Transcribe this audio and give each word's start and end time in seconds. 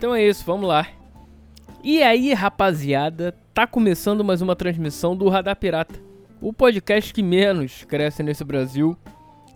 Então 0.00 0.14
é 0.14 0.26
isso, 0.26 0.42
vamos 0.46 0.66
lá. 0.66 0.88
E 1.84 2.02
aí, 2.02 2.32
rapaziada, 2.32 3.36
tá 3.52 3.66
começando 3.66 4.24
mais 4.24 4.40
uma 4.40 4.56
transmissão 4.56 5.14
do 5.14 5.28
Radar 5.28 5.54
Pirata, 5.54 6.00
o 6.40 6.54
podcast 6.54 7.12
que 7.12 7.22
menos 7.22 7.84
cresce 7.84 8.22
nesse 8.22 8.42
Brasil. 8.42 8.96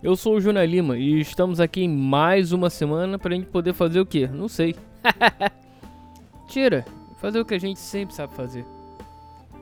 Eu 0.03 0.15
sou 0.15 0.35
o 0.35 0.39
Júnior 0.39 0.67
Lima 0.67 0.99
e 0.99 1.19
estamos 1.19 1.59
aqui 1.59 1.81
em 1.81 1.89
mais 1.89 2.51
uma 2.51 2.69
semana 2.69 3.17
pra 3.17 3.33
gente 3.33 3.47
poder 3.47 3.73
fazer 3.73 3.99
o 3.99 4.05
quê? 4.05 4.29
Não 4.31 4.47
sei. 4.47 4.75
Tira, 6.47 6.85
fazer 7.19 7.39
o 7.39 7.45
que 7.45 7.55
a 7.55 7.59
gente 7.59 7.79
sempre 7.79 8.13
sabe 8.13 8.35
fazer. 8.35 8.63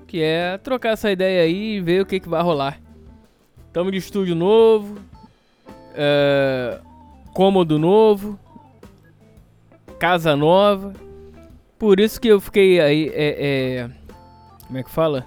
Que 0.06 0.22
é 0.22 0.58
trocar 0.58 0.90
essa 0.90 1.10
ideia 1.10 1.44
aí 1.44 1.78
e 1.78 1.80
ver 1.80 2.02
o 2.02 2.06
que, 2.06 2.20
que 2.20 2.28
vai 2.28 2.44
rolar. 2.44 2.78
Tamo 3.72 3.90
de 3.90 4.00
estúdio 4.00 4.36
novo, 4.36 4.98
é, 5.96 6.78
cômodo 7.34 7.80
novo, 7.80 8.38
casa 10.04 10.36
nova. 10.36 10.92
Por 11.80 11.98
isso 11.98 12.20
que 12.20 12.28
eu 12.28 12.42
fiquei 12.42 12.82
aí, 12.82 13.10
é, 13.14 13.38
é, 13.40 13.90
como 14.68 14.78
é 14.78 14.84
que 14.84 14.90
fala? 14.90 15.26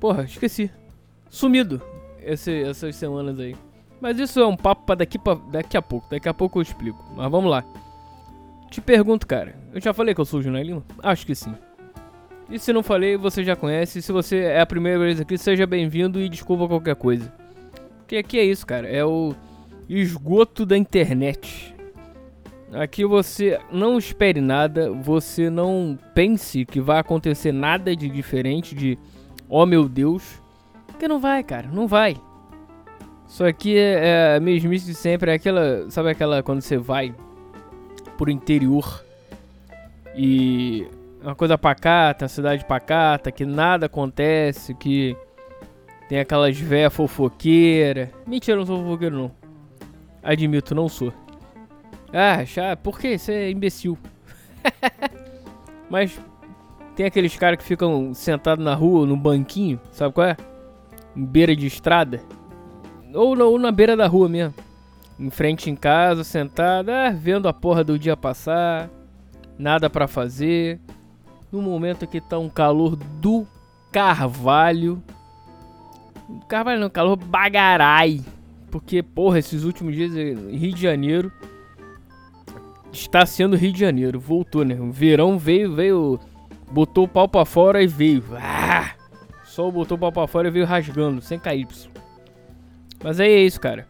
Porra, 0.00 0.24
esqueci. 0.24 0.68
Sumido 1.30 1.80
esse, 2.20 2.64
essas 2.64 2.96
semanas 2.96 3.38
aí. 3.38 3.54
Mas 4.00 4.18
isso 4.18 4.40
é 4.40 4.46
um 4.46 4.56
papo 4.56 4.82
pra 4.84 4.96
daqui, 4.96 5.16
pra 5.16 5.34
daqui 5.34 5.76
a 5.76 5.82
pouco. 5.82 6.10
Daqui 6.10 6.28
a 6.28 6.34
pouco 6.34 6.58
eu 6.58 6.62
explico. 6.62 7.04
Mas 7.14 7.30
vamos 7.30 7.48
lá. 7.48 7.64
Te 8.68 8.80
pergunto, 8.80 9.28
cara. 9.28 9.54
Eu 9.72 9.80
já 9.80 9.94
falei 9.94 10.12
que 10.12 10.20
eu 10.20 10.24
sou 10.24 10.40
o 10.40 10.42
Júnior 10.42 10.64
Lima? 10.64 10.84
Acho 11.00 11.24
que 11.24 11.36
sim. 11.36 11.54
E 12.50 12.58
se 12.58 12.72
não 12.72 12.82
falei, 12.82 13.16
você 13.16 13.44
já 13.44 13.54
conhece. 13.54 14.02
Se 14.02 14.10
você 14.10 14.38
é 14.38 14.60
a 14.60 14.66
primeira 14.66 14.98
vez 14.98 15.20
aqui, 15.20 15.38
seja 15.38 15.68
bem-vindo 15.68 16.20
e 16.20 16.28
desculpa 16.28 16.66
qualquer 16.66 16.96
coisa. 16.96 17.32
Porque 17.98 18.16
aqui 18.16 18.40
é 18.40 18.44
isso, 18.44 18.66
cara. 18.66 18.88
É 18.88 19.04
o 19.04 19.36
esgoto 19.88 20.66
da 20.66 20.76
internet. 20.76 21.73
Aqui 22.74 23.04
você 23.04 23.60
não 23.70 23.96
espere 23.96 24.40
nada, 24.40 24.90
você 24.90 25.48
não 25.48 25.96
pense 26.12 26.64
que 26.64 26.80
vai 26.80 26.98
acontecer 26.98 27.52
nada 27.52 27.94
de 27.94 28.08
diferente 28.08 28.74
de 28.74 28.98
oh 29.48 29.64
meu 29.64 29.88
Deus. 29.88 30.42
Porque 30.88 31.06
não 31.06 31.20
vai, 31.20 31.42
cara, 31.44 31.68
não 31.68 31.86
vai. 31.86 32.16
Isso 33.28 33.44
aqui 33.44 33.76
é, 33.78 34.36
é 34.36 34.40
mesmice 34.40 34.86
de 34.86 34.94
sempre, 34.94 35.30
é 35.30 35.34
aquela, 35.34 35.88
sabe 35.90 36.10
aquela 36.10 36.42
quando 36.42 36.60
você 36.60 36.76
vai 36.76 37.14
pro 38.18 38.30
interior 38.30 39.04
e 40.16 40.86
uma 41.22 41.34
coisa 41.34 41.56
pacata, 41.56 42.24
uma 42.24 42.28
cidade 42.28 42.64
pacata, 42.64 43.32
que 43.32 43.44
nada 43.44 43.86
acontece, 43.86 44.74
que 44.74 45.16
tem 46.08 46.18
aquelas 46.18 46.58
véia 46.58 46.90
fofoqueira. 46.90 48.10
Mentira, 48.26 48.56
não 48.56 48.66
sou 48.66 48.82
fofoqueiro 48.82 49.16
não. 49.16 49.30
Admito, 50.22 50.74
não 50.74 50.88
sou. 50.88 51.12
Ah, 52.16 52.44
já, 52.44 52.76
por 52.76 53.00
que? 53.00 53.18
Você 53.18 53.32
é 53.32 53.50
imbecil. 53.50 53.98
Mas 55.90 56.16
tem 56.94 57.06
aqueles 57.06 57.36
caras 57.36 57.58
que 57.58 57.64
ficam 57.64 58.14
sentados 58.14 58.64
na 58.64 58.72
rua, 58.72 59.04
no 59.04 59.16
banquinho, 59.16 59.80
sabe 59.90 60.14
qual 60.14 60.28
é? 60.28 60.36
Em 61.16 61.24
beira 61.24 61.56
de 61.56 61.66
estrada. 61.66 62.22
Ou 63.12 63.34
na, 63.34 63.44
ou 63.44 63.58
na 63.58 63.72
beira 63.72 63.96
da 63.96 64.06
rua 64.06 64.28
mesmo. 64.28 64.54
Em 65.18 65.28
frente 65.28 65.68
em 65.68 65.74
casa, 65.74 66.22
sentado, 66.22 66.90
ah, 66.90 67.10
vendo 67.10 67.48
a 67.48 67.52
porra 67.52 67.82
do 67.82 67.98
dia 67.98 68.16
passar. 68.16 68.88
Nada 69.58 69.90
para 69.90 70.06
fazer. 70.06 70.78
No 71.50 71.60
momento 71.60 72.06
que 72.06 72.20
tá 72.20 72.38
um 72.38 72.48
calor 72.48 72.94
do 72.94 73.44
carvalho. 73.90 75.02
Carvalho 76.48 76.80
não, 76.80 76.90
calor 76.90 77.16
bagarai. 77.16 78.20
Porque, 78.70 79.02
porra, 79.02 79.40
esses 79.40 79.64
últimos 79.64 79.96
dias 79.96 80.14
em 80.14 80.56
Rio 80.56 80.74
de 80.74 80.82
Janeiro 80.82 81.32
está 82.94 83.26
sendo 83.26 83.56
Rio 83.56 83.72
de 83.72 83.80
Janeiro. 83.80 84.18
Voltou, 84.18 84.64
né? 84.64 84.74
O 84.80 84.90
verão 84.90 85.38
veio, 85.38 85.74
veio. 85.74 86.20
Botou 86.70 87.04
o 87.04 87.08
pau 87.08 87.28
pra 87.28 87.44
fora 87.44 87.82
e 87.82 87.86
veio. 87.86 88.24
Ah! 88.36 88.92
Sol 89.44 89.70
botou 89.70 89.96
o 89.96 90.00
pau 90.00 90.12
pra 90.12 90.26
fora 90.26 90.48
e 90.48 90.50
veio 90.50 90.66
rasgando, 90.66 91.20
sem 91.20 91.38
KY. 91.38 91.66
Mas 93.02 93.20
aí 93.20 93.30
é 93.30 93.40
isso, 93.40 93.60
cara. 93.60 93.86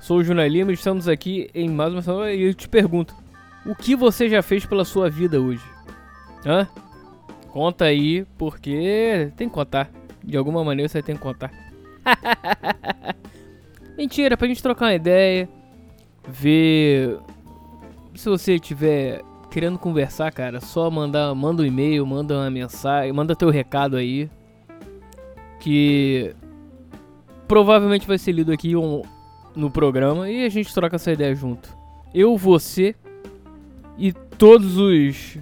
Sou 0.00 0.18
o 0.18 0.24
Júnior 0.24 0.48
Lima 0.48 0.70
e 0.70 0.74
estamos 0.74 1.08
aqui 1.08 1.50
em 1.54 1.68
mais 1.68 1.92
uma 1.92 2.02
semana 2.02 2.32
e 2.32 2.42
eu 2.42 2.54
te 2.54 2.68
pergunto: 2.68 3.14
O 3.64 3.74
que 3.74 3.94
você 3.94 4.28
já 4.28 4.42
fez 4.42 4.64
pela 4.64 4.84
sua 4.84 5.10
vida 5.10 5.40
hoje? 5.40 5.64
Hã? 6.44 6.66
Conta 7.48 7.86
aí, 7.86 8.24
porque 8.38 9.30
tem 9.36 9.48
que 9.48 9.54
contar. 9.54 9.90
De 10.22 10.36
alguma 10.36 10.64
maneira 10.64 10.88
você 10.88 11.02
tem 11.02 11.16
que 11.16 11.22
contar. 11.22 11.52
Mentira, 13.96 14.36
pra 14.36 14.48
gente 14.48 14.62
trocar 14.62 14.86
uma 14.86 14.94
ideia. 14.94 15.48
Ver 16.28 17.18
se 18.16 18.28
você 18.28 18.58
tiver 18.58 19.22
querendo 19.50 19.78
conversar, 19.78 20.30
cara, 20.32 20.60
só 20.60 20.90
mandar, 20.90 21.34
manda 21.34 21.62
um 21.62 21.66
e-mail, 21.66 22.06
manda 22.06 22.34
uma 22.34 22.50
mensagem, 22.50 23.12
manda 23.12 23.34
teu 23.34 23.50
recado 23.50 23.96
aí. 23.96 24.30
Que 25.60 26.34
provavelmente 27.48 28.06
vai 28.06 28.18
ser 28.18 28.32
lido 28.32 28.52
aqui 28.52 28.74
no 29.54 29.70
programa 29.70 30.30
e 30.30 30.44
a 30.44 30.48
gente 30.48 30.72
troca 30.72 30.96
essa 30.96 31.12
ideia 31.12 31.34
junto. 31.34 31.74
Eu, 32.14 32.36
você 32.36 32.94
e 33.98 34.12
todos 34.12 34.76
os. 34.76 35.38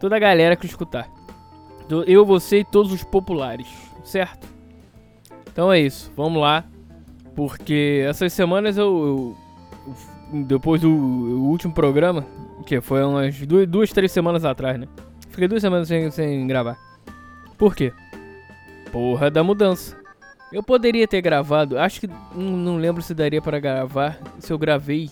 toda 0.00 0.16
a 0.16 0.18
galera 0.18 0.56
que 0.56 0.66
escutar. 0.66 1.08
Eu, 2.06 2.24
você 2.26 2.58
e 2.58 2.64
todos 2.64 2.92
os 2.92 3.02
populares, 3.02 3.68
certo? 4.04 4.46
Então 5.50 5.72
é 5.72 5.80
isso, 5.80 6.12
vamos 6.14 6.40
lá. 6.40 6.64
Porque 7.34 8.04
essas 8.06 8.32
semanas 8.32 8.76
eu, 8.76 9.36
eu 9.86 9.94
depois 10.32 10.80
do 10.80 10.90
último 10.90 11.72
programa, 11.72 12.24
que 12.66 12.80
foi 12.80 13.02
umas 13.02 13.38
duas, 13.46 13.66
duas, 13.66 13.92
três 13.92 14.12
semanas 14.12 14.44
atrás, 14.44 14.78
né? 14.78 14.86
Fiquei 15.30 15.48
duas 15.48 15.62
semanas 15.62 15.88
sem, 15.88 16.10
sem 16.10 16.46
gravar. 16.46 16.76
Por 17.56 17.74
quê? 17.74 17.92
Porra 18.92 19.30
da 19.30 19.42
mudança. 19.42 19.96
Eu 20.52 20.62
poderia 20.62 21.06
ter 21.06 21.20
gravado, 21.20 21.78
acho 21.78 22.00
que 22.00 22.10
não, 22.34 22.76
lembro 22.76 23.02
se 23.02 23.14
daria 23.14 23.42
para 23.42 23.60
gravar 23.60 24.18
se 24.38 24.50
eu 24.50 24.58
gravei 24.58 25.10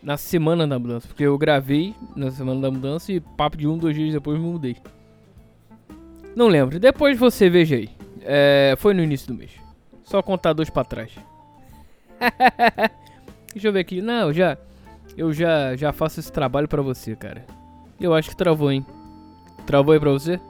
na 0.00 0.16
semana 0.16 0.66
da 0.66 0.78
mudança, 0.78 1.08
porque 1.08 1.24
eu 1.24 1.36
gravei 1.36 1.94
na 2.14 2.30
semana 2.30 2.60
da 2.60 2.70
mudança 2.70 3.12
e 3.12 3.20
papo 3.20 3.56
de 3.56 3.66
um, 3.66 3.76
dois 3.76 3.96
dias 3.96 4.12
depois 4.12 4.38
me 4.38 4.46
mudei. 4.46 4.76
Não 6.36 6.46
lembro, 6.46 6.78
depois 6.78 7.18
você 7.18 7.50
veja 7.50 7.74
aí. 7.74 7.90
É, 8.22 8.74
foi 8.78 8.94
no 8.94 9.02
início 9.02 9.26
do 9.26 9.34
mês. 9.34 9.50
Só 10.04 10.22
contar 10.22 10.52
dois 10.52 10.70
pra 10.70 10.84
trás. 10.84 11.10
Deixa 13.52 13.68
eu 13.68 13.72
ver 13.72 13.80
aqui. 13.80 14.00
Não, 14.00 14.32
já. 14.32 14.56
Eu 15.16 15.32
já, 15.32 15.74
já 15.76 15.92
faço 15.92 16.20
esse 16.20 16.32
trabalho 16.32 16.68
pra 16.68 16.82
você, 16.82 17.16
cara. 17.16 17.44
Eu 18.00 18.14
acho 18.14 18.30
que 18.30 18.36
travou, 18.36 18.70
hein? 18.70 18.86
Travou 19.66 19.92
aí 19.92 20.00
pra 20.00 20.10
você? 20.10 20.40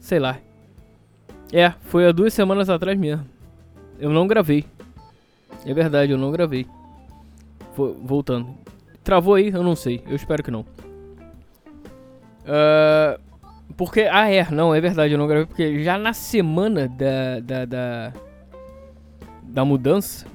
Sei 0.00 0.18
lá. 0.18 0.38
É, 1.52 1.70
foi 1.82 2.06
há 2.06 2.12
duas 2.12 2.32
semanas 2.32 2.70
atrás 2.70 2.98
mesmo. 2.98 3.26
Eu 3.98 4.10
não 4.10 4.26
gravei. 4.26 4.64
É 5.64 5.74
verdade, 5.74 6.12
eu 6.12 6.18
não 6.18 6.30
gravei. 6.30 6.66
Voltando. 7.76 8.54
Travou 9.02 9.34
aí? 9.34 9.48
Eu 9.48 9.62
não 9.62 9.76
sei. 9.76 10.02
Eu 10.06 10.16
espero 10.16 10.42
que 10.42 10.50
não. 10.50 10.64
Uh, 12.46 13.20
porque. 13.76 14.02
Ah, 14.10 14.30
é. 14.30 14.48
Não, 14.50 14.74
é 14.74 14.80
verdade, 14.80 15.12
eu 15.12 15.18
não 15.18 15.26
gravei. 15.26 15.46
Porque 15.46 15.82
já 15.82 15.98
na 15.98 16.12
semana 16.12 16.88
da. 16.88 17.40
da, 17.40 17.64
da, 17.64 18.12
da 19.42 19.64
mudança. 19.64 20.26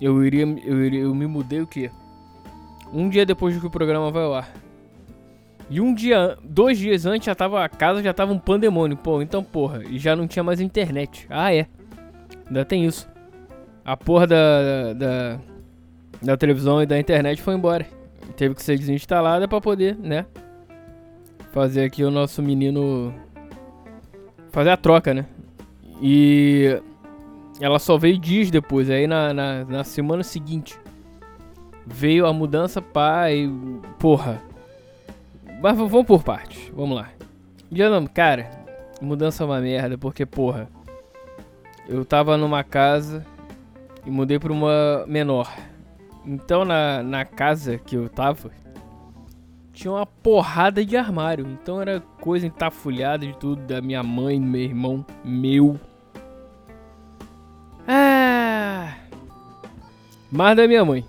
Eu 0.00 0.24
iria, 0.24 0.44
eu 0.64 0.84
iria. 0.84 1.00
Eu 1.00 1.14
me 1.14 1.26
mudei 1.26 1.60
o 1.60 1.66
quê? 1.66 1.90
Um 2.92 3.08
dia 3.08 3.26
depois 3.26 3.54
de 3.54 3.60
que 3.60 3.66
o 3.66 3.70
programa 3.70 4.10
vai 4.10 4.24
ao 4.24 4.34
ar. 4.34 4.50
E 5.68 5.80
um 5.80 5.94
dia, 5.94 6.36
dois 6.42 6.78
dias 6.78 7.06
antes, 7.06 7.26
já 7.26 7.34
tava, 7.34 7.64
a 7.64 7.68
casa 7.68 8.02
já 8.02 8.12
tava 8.12 8.32
um 8.32 8.38
pandemônio. 8.38 8.96
Pô, 8.96 9.22
então 9.22 9.44
porra, 9.44 9.84
e 9.84 9.98
já 9.98 10.16
não 10.16 10.26
tinha 10.26 10.42
mais 10.42 10.60
internet. 10.60 11.26
Ah, 11.30 11.54
é. 11.54 11.66
Ainda 12.46 12.64
tem 12.64 12.84
isso. 12.84 13.08
A 13.84 13.96
porra 13.96 14.26
da, 14.26 14.92
da, 14.94 15.40
da 16.20 16.36
televisão 16.36 16.82
e 16.82 16.86
da 16.86 16.98
internet 16.98 17.40
foi 17.40 17.54
embora. 17.54 17.86
Teve 18.36 18.54
que 18.54 18.62
ser 18.62 18.76
desinstalada 18.78 19.46
para 19.46 19.60
poder, 19.60 19.96
né? 19.96 20.26
Fazer 21.52 21.84
aqui 21.84 22.02
o 22.02 22.10
nosso 22.10 22.42
menino. 22.42 23.14
Fazer 24.50 24.70
a 24.70 24.76
troca, 24.76 25.14
né? 25.14 25.26
E 26.02 26.80
ela 27.60 27.78
só 27.78 27.96
veio 27.98 28.18
dias 28.18 28.50
depois. 28.50 28.90
Aí 28.90 29.06
na, 29.06 29.32
na, 29.32 29.64
na 29.64 29.84
semana 29.84 30.22
seguinte 30.22 30.78
veio 31.86 32.26
a 32.26 32.32
mudança 32.32 32.80
pai. 32.82 33.50
Porra 33.98 34.50
mas 35.60 35.76
vamos 35.76 36.06
por 36.06 36.22
partes. 36.22 36.72
Vamos 36.74 36.96
lá. 36.96 37.10
Não, 37.70 38.06
cara, 38.06 38.50
mudança 39.00 39.44
é 39.44 39.46
uma 39.46 39.60
merda, 39.60 39.98
porque, 39.98 40.24
porra, 40.24 40.68
eu 41.86 42.04
tava 42.04 42.36
numa 42.36 42.64
casa 42.64 43.24
e 44.06 44.10
mudei 44.10 44.38
pra 44.38 44.52
uma 44.52 45.04
menor. 45.06 45.54
Então, 46.24 46.64
na, 46.64 47.02
na 47.02 47.24
casa 47.26 47.76
que 47.76 47.94
eu 47.94 48.08
tava, 48.08 48.50
tinha 49.72 49.92
uma 49.92 50.06
porrada 50.06 50.84
de 50.84 50.96
armário. 50.96 51.46
Então, 51.46 51.80
era 51.80 52.00
coisa 52.20 52.46
entafulhada 52.46 53.26
de 53.26 53.36
tudo, 53.36 53.60
da 53.62 53.82
minha 53.82 54.02
mãe, 54.02 54.40
meu 54.40 54.62
irmão, 54.62 55.04
meu. 55.22 55.78
Mais 60.30 60.56
da 60.56 60.66
minha 60.66 60.84
mãe. 60.84 61.04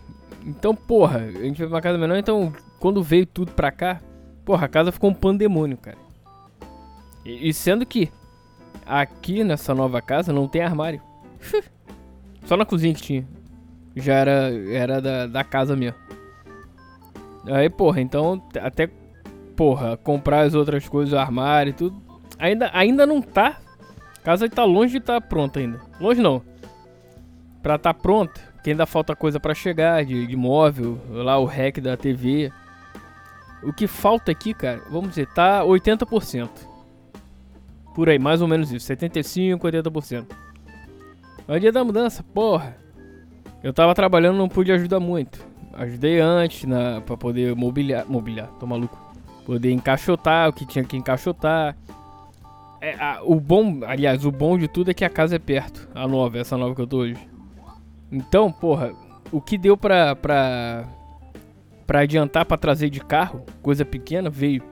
Então, 0.45 0.75
porra, 0.75 1.19
a 1.19 1.31
gente 1.31 1.57
foi 1.57 1.67
pra 1.67 1.81
casa 1.81 1.97
menor, 1.97 2.17
então 2.17 2.51
quando 2.79 3.03
veio 3.03 3.25
tudo 3.25 3.51
pra 3.51 3.71
cá, 3.71 4.01
porra, 4.43 4.65
a 4.65 4.69
casa 4.69 4.91
ficou 4.91 5.09
um 5.09 5.13
pandemônio, 5.13 5.77
cara. 5.77 5.97
E, 7.23 7.49
e 7.49 7.53
sendo 7.53 7.85
que 7.85 8.11
aqui 8.85 9.43
nessa 9.43 9.75
nova 9.75 10.01
casa 10.01 10.33
não 10.33 10.47
tem 10.47 10.63
armário. 10.63 11.01
Só 12.45 12.57
na 12.57 12.65
cozinha 12.65 12.93
que 12.93 13.01
tinha. 13.01 13.27
Já 13.95 14.15
era, 14.15 14.51
era 14.69 15.01
da, 15.01 15.27
da 15.27 15.43
casa 15.43 15.75
mesmo. 15.75 15.97
Aí, 17.45 17.69
porra, 17.69 18.01
então 18.01 18.41
até, 18.61 18.89
porra, 19.55 19.97
comprar 19.97 20.41
as 20.41 20.53
outras 20.53 20.87
coisas, 20.87 21.13
o 21.13 21.17
armário 21.17 21.71
e 21.71 21.73
tudo. 21.73 22.01
Ainda, 22.39 22.69
ainda 22.73 23.05
não 23.05 23.21
tá. 23.21 23.59
A 24.17 24.21
casa 24.23 24.49
tá 24.49 24.63
longe 24.63 24.93
de 24.93 24.99
tá 24.99 25.21
pronta 25.21 25.59
ainda. 25.59 25.79
Longe 25.99 26.21
não. 26.21 26.41
Pra 27.61 27.77
tá 27.77 27.93
pronta, 27.93 28.41
que 28.63 28.71
ainda 28.71 28.85
falta 28.85 29.15
coisa 29.15 29.39
para 29.39 29.53
chegar, 29.53 30.03
de, 30.03 30.25
de 30.25 30.35
móvel, 30.35 30.99
lá 31.09 31.37
o 31.37 31.45
rec 31.45 31.79
da 31.79 31.95
TV. 31.95 32.51
O 33.63 33.71
que 33.71 33.87
falta 33.87 34.31
aqui, 34.31 34.53
cara, 34.53 34.81
vamos 34.89 35.09
dizer, 35.09 35.27
tá 35.27 35.63
80%. 35.63 36.49
Por 37.93 38.09
aí, 38.09 38.17
mais 38.17 38.41
ou 38.41 38.47
menos 38.47 38.71
isso, 38.71 38.85
75, 38.85 39.67
80%. 39.67 40.25
É 41.47 41.55
o 41.55 41.59
dia 41.59 41.71
da 41.71 41.83
mudança, 41.83 42.23
porra. 42.33 42.77
Eu 43.61 43.73
tava 43.73 43.93
trabalhando, 43.93 44.37
não 44.37 44.49
pude 44.49 44.71
ajudar 44.71 44.99
muito. 44.99 45.45
Ajudei 45.73 46.19
antes 46.19 46.63
na, 46.63 47.01
pra 47.01 47.15
poder 47.15 47.55
mobiliar. 47.55 48.05
Mobiliar, 48.07 48.47
tô 48.59 48.65
maluco. 48.65 48.97
Poder 49.45 49.71
encaixotar 49.71 50.49
o 50.49 50.53
que 50.53 50.65
tinha 50.65 50.83
que 50.83 50.97
encaixotar. 50.97 51.75
É, 52.79 52.95
a, 52.95 53.21
o 53.23 53.39
bom, 53.39 53.81
aliás, 53.85 54.25
o 54.25 54.31
bom 54.31 54.57
de 54.57 54.67
tudo 54.67 54.91
é 54.91 54.93
que 54.93 55.05
a 55.05 55.09
casa 55.09 55.35
é 55.35 55.39
perto. 55.39 55.87
A 55.93 56.07
nova, 56.07 56.39
essa 56.39 56.57
nova 56.57 56.73
que 56.73 56.81
eu 56.81 56.87
tô 56.87 56.97
hoje. 56.99 57.30
Então, 58.11 58.51
porra, 58.51 58.93
o 59.31 59.39
que 59.39 59.57
deu 59.57 59.77
pra, 59.77 60.15
pra, 60.15 60.85
pra 61.87 62.01
adiantar 62.01 62.45
pra 62.45 62.57
trazer 62.57 62.89
de 62.89 62.99
carro, 62.99 63.45
coisa 63.61 63.85
pequena, 63.85 64.29
veio. 64.29 64.63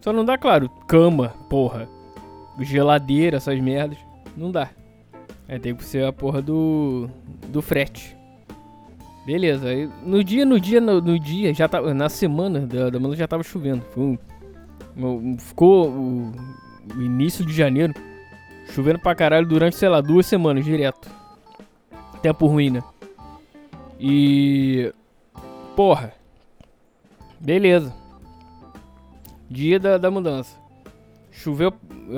Só 0.00 0.12
não 0.12 0.24
dá, 0.24 0.36
claro, 0.36 0.68
cama, 0.86 1.34
porra. 1.48 1.88
Geladeira, 2.60 3.38
essas 3.38 3.58
merdas. 3.58 3.98
Não 4.36 4.50
dá. 4.50 4.70
É, 5.48 5.58
tem 5.58 5.74
que 5.74 5.84
ser 5.84 6.04
a 6.04 6.12
porra 6.12 6.40
do. 6.40 7.08
do 7.48 7.60
frete. 7.60 8.16
Beleza, 9.26 9.68
aí 9.68 9.88
no 10.04 10.24
dia, 10.24 10.46
no 10.46 10.58
dia, 10.58 10.80
no, 10.80 11.00
no 11.00 11.18
dia, 11.18 11.52
já 11.52 11.68
tava. 11.68 11.92
Na 11.92 12.08
semana 12.08 12.60
da, 12.60 12.90
da 12.90 13.00
manhã 13.00 13.16
já 13.16 13.26
tava 13.26 13.42
chovendo. 13.42 13.84
Um, 13.96 14.16
um, 14.96 15.38
ficou 15.38 15.88
o, 15.88 16.32
o, 16.96 17.02
início 17.02 17.44
de 17.44 17.52
janeiro 17.52 17.94
chovendo 18.72 18.98
pra 18.98 19.14
caralho 19.14 19.46
durante, 19.46 19.76
sei 19.76 19.88
lá, 19.88 20.00
duas 20.00 20.26
semanas 20.26 20.64
direto. 20.64 21.10
Tempo 22.22 22.46
ruim, 22.46 22.70
né? 22.70 22.82
E. 23.98 24.92
Porra. 25.74 26.12
Beleza. 27.38 27.94
Dia 29.48 29.80
da, 29.80 29.98
da 29.98 30.10
mudança. 30.10 30.56
Choveu. 31.30 31.72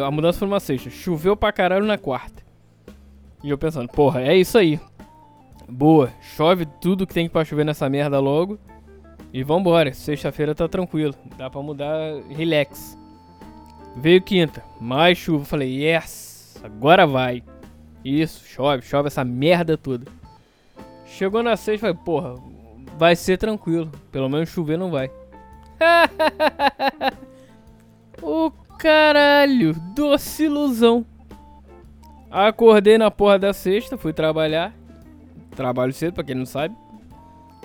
A 0.04 0.10
mudança 0.10 0.40
foi 0.40 0.48
uma 0.48 0.60
sexta. 0.60 0.90
Choveu 0.90 1.36
pra 1.36 1.52
caralho 1.52 1.84
na 1.86 1.96
quarta. 1.96 2.42
E 3.42 3.50
eu 3.50 3.58
pensando, 3.58 3.88
porra, 3.88 4.22
é 4.22 4.36
isso 4.36 4.56
aí. 4.56 4.80
Boa, 5.68 6.12
chove 6.36 6.66
tudo 6.80 7.06
que 7.06 7.14
tem 7.14 7.28
pra 7.28 7.44
chover 7.44 7.64
nessa 7.64 7.88
merda 7.88 8.20
logo. 8.20 8.58
E 9.32 9.42
vambora, 9.42 9.92
sexta-feira 9.94 10.54
tá 10.54 10.68
tranquilo. 10.68 11.14
Dá 11.36 11.48
pra 11.48 11.62
mudar 11.62 12.22
relax. 12.28 12.98
Veio 13.96 14.22
quinta, 14.22 14.62
mais 14.80 15.18
chuva. 15.18 15.44
Falei, 15.44 15.84
yes, 15.84 16.60
agora 16.62 17.06
vai. 17.06 17.42
Isso, 18.04 18.44
chove, 18.44 18.82
chove 18.82 19.08
essa 19.08 19.24
merda 19.24 19.76
toda. 19.76 20.06
Chegou 21.06 21.42
na 21.42 21.56
sexta, 21.56 21.86
falei, 21.86 22.02
porra, 22.04 22.34
vai 22.98 23.14
ser 23.14 23.38
tranquilo. 23.38 23.90
Pelo 24.10 24.28
menos 24.28 24.48
chover 24.48 24.78
não 24.78 24.90
vai. 24.90 25.10
o 28.22 28.50
caralho, 28.78 29.74
doce 29.94 30.44
ilusão. 30.44 31.04
Acordei 32.30 32.96
na 32.96 33.10
porra 33.10 33.38
da 33.38 33.52
sexta, 33.52 33.98
fui 33.98 34.12
trabalhar. 34.12 34.72
Trabalho 35.54 35.92
cedo, 35.92 36.14
pra 36.14 36.24
quem 36.24 36.34
não 36.34 36.46
sabe. 36.46 36.74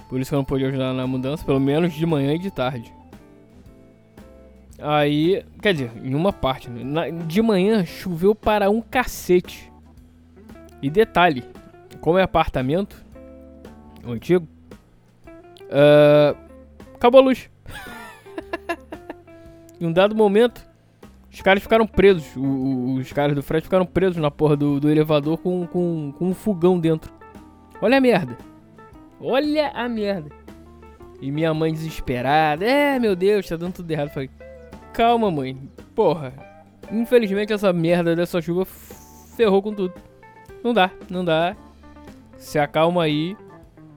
Por 0.09 0.19
isso 0.19 0.29
que 0.29 0.35
eu 0.35 0.39
não 0.39 0.45
pude 0.45 0.65
ajudar 0.65 0.93
na 0.93 1.07
mudança, 1.07 1.45
pelo 1.45 1.59
menos 1.59 1.93
de 1.93 2.05
manhã 2.05 2.33
e 2.33 2.39
de 2.39 2.51
tarde. 2.51 2.93
Aí, 4.79 5.43
quer 5.61 5.73
dizer, 5.73 5.91
em 6.03 6.13
uma 6.13 6.31
parte, 6.31 6.69
né? 6.69 7.11
De 7.11 7.41
manhã 7.41 7.85
choveu 7.85 8.35
para 8.35 8.69
um 8.69 8.81
cacete. 8.81 9.66
E 10.81 10.89
detalhe, 10.89 11.43
como 11.99 12.17
é 12.17 12.23
apartamento, 12.23 13.03
o 14.05 14.11
antigo, 14.11 14.47
uh, 15.63 16.37
acabou 16.95 17.21
a 17.21 17.23
luz. 17.23 17.49
em 19.79 19.85
um 19.85 19.91
dado 19.91 20.15
momento, 20.15 20.65
os 21.31 21.41
caras 21.41 21.61
ficaram 21.61 21.85
presos, 21.85 22.25
os, 22.35 22.99
os 22.99 23.13
caras 23.13 23.35
do 23.35 23.43
frete 23.43 23.65
ficaram 23.65 23.85
presos 23.85 24.17
na 24.17 24.31
porra 24.31 24.55
do, 24.55 24.79
do 24.79 24.89
elevador 24.89 25.37
com, 25.37 25.65
com, 25.67 26.13
com 26.17 26.25
um 26.25 26.33
fogão 26.33 26.79
dentro. 26.79 27.11
Olha 27.81 27.97
a 27.97 28.01
merda. 28.01 28.37
Olha 29.19 29.69
a 29.69 29.89
merda. 29.89 30.29
E 31.21 31.31
minha 31.31 31.53
mãe 31.53 31.73
desesperada. 31.73 32.65
É, 32.65 32.99
meu 32.99 33.15
Deus, 33.15 33.47
tá 33.47 33.55
dando 33.55 33.73
tudo 33.73 33.91
errado. 33.91 34.09
falei, 34.09 34.29
calma, 34.93 35.31
mãe. 35.31 35.57
Porra. 35.95 36.33
Infelizmente 36.91 37.51
essa 37.51 37.73
merda 37.73 38.15
dessa 38.15 38.41
chuva 38.41 38.65
ferrou 39.35 39.61
com 39.61 39.73
tudo. 39.73 39.93
Não 40.67 40.73
dá, 40.73 40.91
não 41.09 41.23
dá. 41.23 41.55
Se 42.37 42.59
acalma 42.59 43.03
aí. 43.03 43.37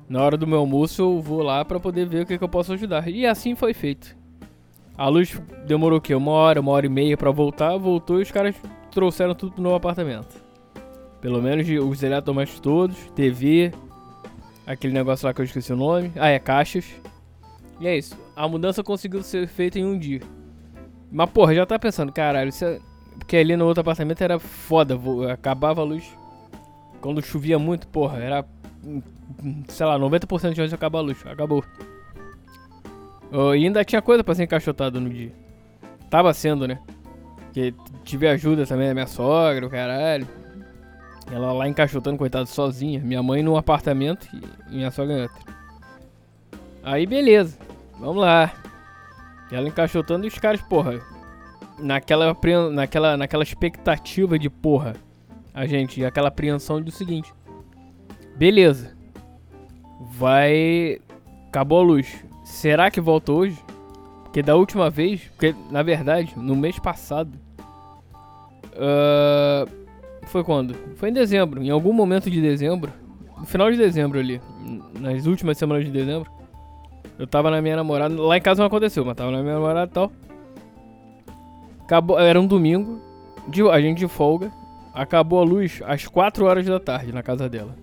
Na 0.09 0.23
hora 0.23 0.37
do 0.37 0.47
meu 0.47 0.61
almoço 0.61 1.03
eu 1.03 1.21
vou 1.21 1.43
lá 1.43 1.65
pra 1.65 1.81
poder 1.81 2.07
ver 2.07 2.23
o 2.23 2.27
que, 2.27 2.39
que 2.39 2.45
eu 2.45 2.49
posso 2.49 2.73
ajudar. 2.73 3.09
E 3.09 3.27
assim 3.27 3.57
foi 3.57 3.75
feito. 3.75 4.17
A 4.97 5.09
luz 5.09 5.37
demorou 5.67 5.99
o 5.99 6.01
quê? 6.01 6.15
Uma 6.15 6.31
hora, 6.31 6.61
uma 6.61 6.71
hora 6.71 6.87
e 6.87 6.89
meia 6.89 7.17
pra 7.17 7.33
voltar. 7.33 7.77
Voltou 7.77 8.21
e 8.21 8.23
os 8.23 8.31
caras 8.31 8.55
trouxeram 8.93 9.35
tudo 9.35 9.51
pro 9.51 9.63
novo 9.65 9.75
apartamento. 9.75 10.41
Pelo 11.21 11.43
menos 11.43 11.67
os 11.69 12.03
eletrodomésticos 12.05 12.61
todos, 12.61 12.97
TV, 13.17 13.73
aquele 14.65 14.95
negócio 14.95 15.27
lá 15.27 15.35
que 15.35 15.41
eu 15.41 15.45
esqueci 15.45 15.73
o 15.73 15.77
nome. 15.77 16.13
Ah, 16.15 16.29
é 16.29 16.39
caixas. 16.39 16.87
E 17.81 17.89
é 17.89 17.99
isso. 17.99 18.17
A 18.37 18.47
mudança 18.47 18.81
conseguiu 18.85 19.25
ser 19.25 19.49
feita 19.49 19.77
em 19.77 19.85
um 19.85 19.99
dia. 19.99 20.21
Mas 21.11 21.31
porra, 21.31 21.53
já 21.53 21.67
tá 21.67 21.81
pensando, 21.81 22.13
caralho, 22.13 22.51
isso 22.51 22.65
é... 22.65 22.79
porque 23.19 23.37
ali 23.37 23.57
no 23.57 23.67
outro 23.67 23.81
apartamento 23.81 24.23
era 24.23 24.39
foda, 24.39 24.97
acabava 25.33 25.81
a 25.81 25.85
luz. 25.85 26.20
Quando 27.01 27.23
chovia 27.23 27.59
muito, 27.59 27.89
porra, 27.89 28.19
era 28.19 28.45
sei 29.69 29.87
lá, 29.87 29.99
90% 29.99 30.51
de 30.51 30.57
chance 30.57 30.69
de 30.69 30.75
acabar 30.75 30.99
a 30.99 31.03
luz. 31.03 31.19
Acabou. 31.27 31.65
E 33.33 33.65
ainda 33.65 33.85
tinha 33.85 34.03
coisa 34.03 34.25
pra 34.25 34.35
ser 34.35 34.45
encaixotada 34.45 34.99
no 34.99 35.09
dia. 35.09 35.33
Tava 36.09 36.33
sendo, 36.35 36.67
né? 36.67 36.81
Porque 37.45 37.75
tive 38.05 38.29
ajuda 38.29 38.67
também 38.67 38.89
da 38.89 38.95
minha 38.95 39.07
sogra, 39.07 39.67
o 39.67 39.71
caralho. 39.71 40.27
Ela 41.31 41.53
lá 41.53 41.69
encaixotando, 41.69 42.19
coitado, 42.19 42.47
sozinha. 42.47 43.01
Minha 43.01 43.23
mãe 43.23 43.43
num 43.43 43.57
apartamento 43.57 44.27
e 44.71 44.75
minha 44.75 44.91
sogra 44.91 45.17
em 45.17 45.23
outro. 45.23 45.39
Aí 46.83 47.07
beleza, 47.07 47.59
vamos 47.99 48.17
lá. 48.17 48.53
Ela 49.53 49.69
encaixotando 49.69 50.25
e 50.25 50.29
os 50.29 50.39
caras, 50.39 50.61
porra, 50.63 51.01
naquela, 51.79 52.37
naquela, 52.71 53.17
naquela 53.17 53.43
expectativa 53.43 54.39
de 54.39 54.49
porra, 54.49 54.95
a 55.55 55.67
gente, 55.67 56.05
aquela 56.05 56.29
apreensão 56.29 56.81
do 56.81 56.91
seguinte: 56.91 57.33
beleza, 58.37 58.97
vai. 60.13 61.01
Acabou 61.49 61.81
a 61.81 61.83
luz. 61.83 62.25
Será 62.45 62.91
que 62.91 63.01
volta 63.01 63.33
hoje? 63.33 63.59
Porque 64.25 64.43
da 64.43 64.55
última 64.55 64.89
vez, 64.89 65.23
porque 65.29 65.55
na 65.71 65.83
verdade, 65.83 66.33
no 66.37 66.55
mês 66.55 66.79
passado, 66.79 67.33
uh, 68.75 69.69
foi 70.27 70.45
quando? 70.45 70.75
Foi 70.97 71.09
em 71.09 71.13
dezembro, 71.13 71.63
em 71.63 71.71
algum 71.71 71.93
momento 71.93 72.31
de 72.31 72.41
dezembro, 72.41 72.93
no 73.37 73.45
final 73.45 73.71
de 73.71 73.77
dezembro 73.77 74.19
ali, 74.19 74.41
nas 75.01 75.27
últimas 75.27 75.59
semanas 75.59 75.85
de 75.85 75.91
dezembro, 75.91 76.31
eu 77.19 77.27
tava 77.27 77.51
na 77.51 77.61
minha 77.61 77.75
namorada, 77.77 78.15
lá 78.21 78.37
em 78.37 78.41
casa 78.41 78.61
não 78.61 78.69
aconteceu, 78.69 79.05
mas 79.05 79.17
tava 79.17 79.31
na 79.31 79.43
minha 79.43 79.55
namorada 79.55 79.91
e 79.91 79.95
tal. 79.95 80.13
Acabou, 81.83 82.19
era 82.19 82.41
um 82.41 82.47
domingo, 82.47 83.01
de, 83.49 83.69
a 83.69 83.81
gente 83.81 83.99
de 83.99 84.09
folga, 84.09 84.53
acabou 85.01 85.41
a 85.41 85.45
luz 85.45 85.81
às 85.87 86.07
4 86.07 86.45
horas 86.45 86.67
da 86.67 86.79
tarde 86.79 87.11
na 87.11 87.23
casa 87.23 87.49
dela. 87.49 87.75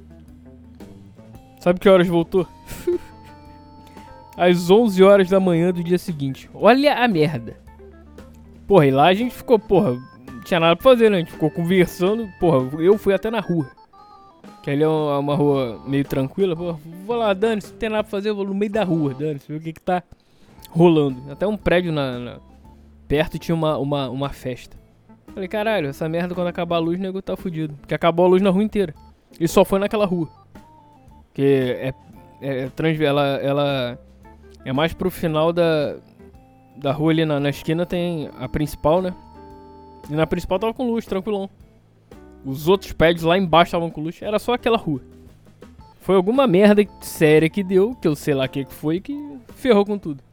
Sabe 1.60 1.80
que 1.80 1.90
horas 1.90 2.08
voltou? 2.08 2.48
às 4.38 4.70
11 4.70 5.04
horas 5.04 5.28
da 5.28 5.40
manhã 5.40 5.74
do 5.74 5.84
dia 5.84 5.98
seguinte. 5.98 6.48
Olha 6.54 6.94
a 6.94 7.08
merda. 7.08 7.58
Porra, 8.68 8.86
e 8.86 8.92
lá 8.92 9.08
a 9.08 9.14
gente 9.16 9.34
ficou, 9.34 9.58
porra, 9.58 9.98
tinha 10.46 10.60
nada 10.60 10.76
pra 10.76 10.84
fazer, 10.84 11.10
né? 11.10 11.18
A 11.18 11.20
gente 11.22 11.32
ficou 11.32 11.50
conversando. 11.50 12.30
Porra, 12.40 12.80
eu 12.80 12.98
fui 13.00 13.16
até 13.16 13.32
na 13.32 13.40
rua. 13.40 13.72
Que 14.62 14.70
ali 14.70 14.84
é 14.84 14.88
uma 14.88 15.36
rua 15.36 15.82
meio 15.88 16.06
tranquila. 16.06 16.56
Porra, 16.56 16.80
vou 17.06 17.16
lá, 17.16 17.34
Dani, 17.34 17.62
se 17.62 17.72
não 17.72 17.80
tem 17.80 17.90
nada 17.90 18.04
pra 18.04 18.12
fazer, 18.12 18.30
eu 18.30 18.36
vou 18.36 18.46
no 18.46 18.54
meio 18.54 18.72
da 18.72 18.84
rua, 18.84 19.16
Dani, 19.16 19.40
ver 19.48 19.56
o 19.56 19.60
que 19.60 19.74
que 19.74 19.82
tá 19.82 20.04
rolando. 20.70 21.32
Até 21.32 21.48
um 21.48 21.58
prédio 21.58 21.92
na, 21.92 22.20
na, 22.20 22.38
perto 23.08 23.40
tinha 23.40 23.56
uma, 23.56 23.76
uma, 23.80 24.08
uma 24.08 24.30
festa. 24.30 24.78
Falei, 25.38 25.48
caralho, 25.48 25.90
essa 25.90 26.10
merda 26.10 26.34
quando 26.34 26.48
acabar 26.48 26.78
a 26.78 26.80
luz, 26.80 26.98
o 26.98 27.02
nego 27.04 27.22
tá 27.22 27.38
fudido. 27.38 27.76
Porque 27.76 27.94
acabou 27.94 28.26
a 28.26 28.30
luz 28.30 28.42
na 28.42 28.50
rua 28.50 28.64
inteira. 28.64 28.92
E 29.40 29.48
só 29.48 29.64
foi 29.64 29.78
naquela 29.78 30.04
rua. 30.04 30.28
Que 31.32 31.78
é, 31.80 31.94
é, 32.42 32.72
é 32.72 33.04
ela, 33.04 33.24
ela 33.38 34.00
É 34.66 34.74
mais 34.74 34.94
pro 34.94 35.12
final 35.12 35.54
da, 35.54 35.98
da 36.76 36.92
rua 36.92 37.12
ali 37.12 37.24
na, 37.24 37.40
na 37.40 37.52
esquina 37.52 37.86
tem 37.86 38.32
a 38.40 38.50
principal, 38.50 39.00
né? 39.00 39.14
E 40.10 40.16
na 40.16 40.26
principal 40.26 40.58
tava 40.58 40.74
com 40.74 40.88
luz, 40.88 41.06
tranquilão. 41.06 41.48
Os 42.44 42.68
outros 42.68 42.92
prédios 42.92 43.24
lá 43.24 43.38
embaixo 43.38 43.68
estavam 43.68 43.92
com 43.92 44.02
luz. 44.02 44.20
Era 44.24 44.40
só 44.40 44.56
aquela 44.56 44.76
rua. 44.76 45.02
Foi 46.00 46.16
alguma 46.16 46.48
merda 46.48 46.84
séria 47.00 47.48
que 47.48 47.64
deu, 47.64 47.94
que 48.02 48.08
eu 48.08 48.16
sei 48.16 48.34
lá 48.34 48.46
o 48.46 48.50
que 48.50 48.66
foi, 48.66 49.00
que 49.00 49.38
ferrou 49.50 49.86
com 49.86 50.00
tudo. 50.00 50.24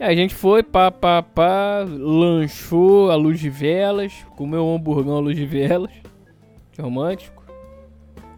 E 0.00 0.02
a 0.02 0.14
gente 0.14 0.34
foi, 0.34 0.62
pá, 0.62 0.90
pá, 0.90 1.22
pá, 1.22 1.84
lanchou 1.86 3.10
a 3.10 3.14
luz 3.16 3.38
de 3.38 3.50
velas, 3.50 4.24
comeu 4.34 4.64
um 4.64 4.76
hamburgão 4.76 5.18
à 5.18 5.20
luz 5.20 5.36
de 5.36 5.44
velas. 5.44 5.92
Que 6.72 6.80
romântico. 6.80 7.44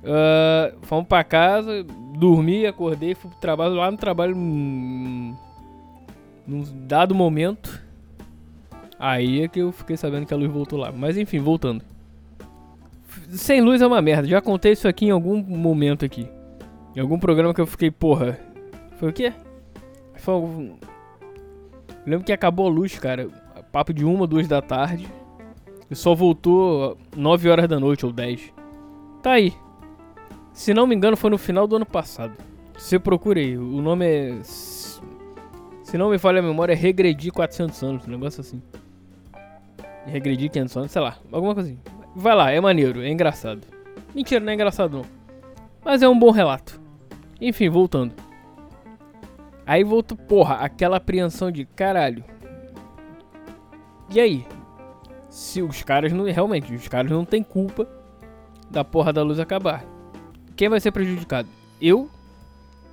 Uh, 0.02 0.76
fomos 0.82 1.06
pra 1.06 1.22
casa, 1.22 1.84
dormi, 2.18 2.66
acordei, 2.66 3.14
fui 3.14 3.30
pro 3.30 3.38
trabalho. 3.38 3.74
Lá 3.74 3.92
no 3.92 3.96
trabalho, 3.96 4.34
num, 4.34 5.36
num 6.44 6.64
dado 6.84 7.14
momento, 7.14 7.80
aí 8.98 9.42
é 9.42 9.46
que 9.46 9.60
eu 9.60 9.70
fiquei 9.70 9.96
sabendo 9.96 10.26
que 10.26 10.34
a 10.34 10.36
luz 10.36 10.50
voltou 10.50 10.76
lá. 10.76 10.90
Mas 10.90 11.16
enfim, 11.16 11.38
voltando. 11.38 11.84
Sem 13.28 13.60
luz 13.60 13.80
é 13.80 13.86
uma 13.86 14.02
merda. 14.02 14.26
Já 14.26 14.40
contei 14.40 14.72
isso 14.72 14.88
aqui 14.88 15.06
em 15.06 15.10
algum 15.10 15.40
momento 15.40 16.04
aqui. 16.04 16.28
Em 16.96 16.98
algum 16.98 17.20
programa 17.20 17.54
que 17.54 17.60
eu 17.60 17.66
fiquei, 17.68 17.88
porra. 17.88 18.36
Foi 18.96 19.10
o 19.10 19.12
quê? 19.12 19.32
Foi 20.16 20.34
eu 22.04 22.10
lembro 22.10 22.24
que 22.24 22.32
acabou 22.32 22.66
a 22.66 22.70
luz, 22.70 22.98
cara. 22.98 23.28
Papo 23.70 23.92
de 23.92 24.04
uma, 24.04 24.26
duas 24.26 24.46
da 24.48 24.60
tarde. 24.60 25.08
E 25.90 25.94
só 25.94 26.14
voltou 26.14 26.98
9 27.16 27.48
horas 27.48 27.68
da 27.68 27.78
noite 27.78 28.04
ou 28.04 28.12
10. 28.12 28.52
Tá 29.22 29.32
aí. 29.32 29.52
Se 30.52 30.74
não 30.74 30.86
me 30.86 30.94
engano, 30.94 31.16
foi 31.16 31.30
no 31.30 31.38
final 31.38 31.66
do 31.66 31.76
ano 31.76 31.86
passado. 31.86 32.34
Você 32.76 32.98
procurei. 32.98 33.56
O 33.56 33.80
nome 33.80 34.06
é. 34.06 34.40
Se 34.42 35.98
não 35.98 36.10
me 36.10 36.18
falha 36.18 36.40
a 36.40 36.42
memória, 36.42 36.72
é 36.72 36.76
Regredir 36.76 37.32
400 37.32 37.82
anos. 37.82 38.06
Um 38.06 38.10
negócio 38.10 38.40
assim. 38.40 38.62
Regredir 40.06 40.50
500 40.50 40.76
anos, 40.76 40.90
sei 40.90 41.02
lá. 41.02 41.16
Alguma 41.30 41.54
coisa 41.54 41.70
assim. 41.70 41.78
Vai 42.14 42.34
lá, 42.34 42.50
é 42.50 42.60
maneiro, 42.60 43.00
é 43.00 43.08
engraçado. 43.08 43.60
Mentira, 44.14 44.44
não 44.44 44.50
é 44.50 44.54
engraçado 44.54 44.98
não. 44.98 45.04
Mas 45.84 46.02
é 46.02 46.08
um 46.08 46.18
bom 46.18 46.30
relato. 46.30 46.80
Enfim, 47.40 47.68
voltando. 47.70 48.14
Aí 49.66 49.84
voltou, 49.84 50.16
porra, 50.16 50.56
aquela 50.56 50.96
apreensão 50.96 51.50
de 51.50 51.64
caralho. 51.64 52.24
E 54.10 54.20
aí? 54.20 54.46
Se 55.30 55.62
os 55.62 55.82
caras 55.82 56.12
não. 56.12 56.24
Realmente, 56.24 56.74
os 56.74 56.88
caras 56.88 57.10
não 57.10 57.24
tem 57.24 57.42
culpa 57.42 57.88
da 58.70 58.84
porra 58.84 59.12
da 59.12 59.22
luz 59.22 59.38
acabar. 59.38 59.84
Quem 60.56 60.68
vai 60.68 60.80
ser 60.80 60.92
prejudicado? 60.92 61.48
Eu? 61.80 62.10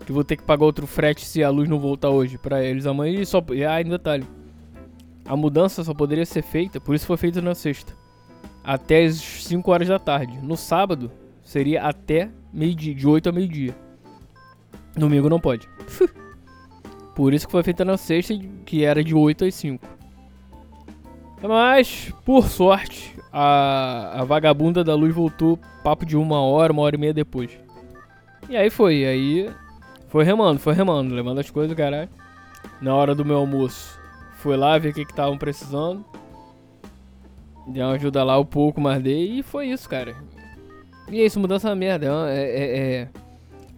Que 0.06 0.12
vou 0.12 0.24
ter 0.24 0.38
que 0.38 0.44
pagar 0.44 0.66
outro 0.66 0.88
frete 0.88 1.26
se 1.26 1.44
a 1.44 1.50
luz 1.50 1.68
não 1.68 1.80
voltar 1.80 2.10
hoje 2.10 2.38
para 2.38 2.64
eles 2.64 2.86
amanhã 2.86 3.20
e 3.20 3.26
só. 3.26 3.40
Ah, 3.68 3.74
ainda 3.74 3.98
detalhe. 3.98 4.26
A 5.26 5.36
mudança 5.36 5.84
só 5.84 5.94
poderia 5.94 6.26
ser 6.26 6.42
feita, 6.42 6.80
por 6.80 6.96
isso 6.96 7.06
foi 7.06 7.18
feita 7.18 7.42
na 7.42 7.54
sexta. 7.54 7.94
Até 8.64 9.04
as 9.04 9.18
5 9.18 9.72
horas 9.72 9.88
da 9.88 10.00
tarde. 10.00 10.40
No 10.42 10.56
sábado, 10.58 11.12
seria 11.44 11.84
até 11.84 12.30
meio-dia, 12.54 12.96
de 12.96 13.08
8 13.08 13.30
a 13.30 13.32
meio-dia. 13.32 13.76
Domingo 14.96 15.30
não 15.30 15.40
pode. 15.40 15.68
Por 17.20 17.34
isso 17.34 17.48
que 17.48 17.52
foi 17.52 17.64
feita 17.64 17.84
na 17.84 17.98
sexta, 17.98 18.34
que 18.66 18.86
era 18.86 19.04
de 19.04 19.14
8 19.14 19.44
às 19.44 19.54
5. 19.56 19.86
Mas, 21.44 22.14
por 22.24 22.48
sorte, 22.48 23.14
a, 23.30 24.22
a 24.22 24.24
vagabunda 24.24 24.86
da 24.86 24.96
luz 24.96 25.14
voltou 25.14 25.60
papo 25.84 26.06
de 26.06 26.16
uma 26.16 26.40
hora, 26.40 26.72
uma 26.72 26.82
hora 26.82 26.96
e 26.96 26.98
meia 26.98 27.14
depois. 27.14 27.52
E 28.48 28.56
aí 28.56 28.70
foi, 28.70 29.06
aí 29.06 29.50
foi 30.08 30.24
remando, 30.24 30.62
foi 30.62 30.74
remando, 30.74 31.14
levando 31.14 31.40
as 31.40 31.50
coisas, 31.50 31.76
caralho. 31.76 32.08
Na 32.82 32.96
hora 32.96 33.14
do 33.14 33.26
meu 33.26 33.40
almoço, 33.40 34.00
foi 34.38 34.56
lá 34.56 34.78
ver 34.78 34.92
o 34.92 34.94
que 34.94 35.02
estavam 35.02 35.38
precisando. 35.38 36.06
Deu 37.68 37.86
uma 37.86 37.96
ajuda 37.96 38.24
lá 38.24 38.40
um 38.40 38.46
pouco, 38.46 38.80
mas 38.80 39.04
dei 39.04 39.40
e 39.40 39.44
foi 39.44 39.68
isso, 39.68 39.90
cara. 39.90 40.16
E 41.10 41.20
é 41.20 41.26
isso, 41.26 41.38
mudança 41.38 41.68
na 41.68 41.76
merda. 41.76 42.08
É, 42.30 42.40
é, 42.40 42.78
é, 42.78 43.08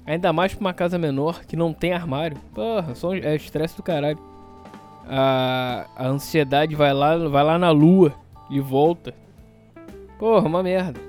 Ainda 0.06 0.34
mais 0.34 0.54
pra 0.54 0.62
uma 0.62 0.74
casa 0.74 0.98
menor 0.98 1.46
que 1.46 1.56
não 1.56 1.74
tem 1.74 1.94
armário. 1.94 2.38
Porra, 2.54 2.96
só 2.96 3.14
é 3.14 3.36
estresse 3.36 3.76
do 3.78 3.84
caralho. 3.84 4.20
A, 5.08 5.86
a 5.96 6.08
ansiedade 6.08 6.76
vai 6.76 6.94
lá, 6.94 7.18
vai 7.18 7.44
lá 7.44 7.60
na 7.60 7.72
lua 7.72 8.14
e 8.50 8.60
volta. 8.60 9.14
Porra, 10.18 10.48
uma 10.48 10.64
merda. 10.64 11.00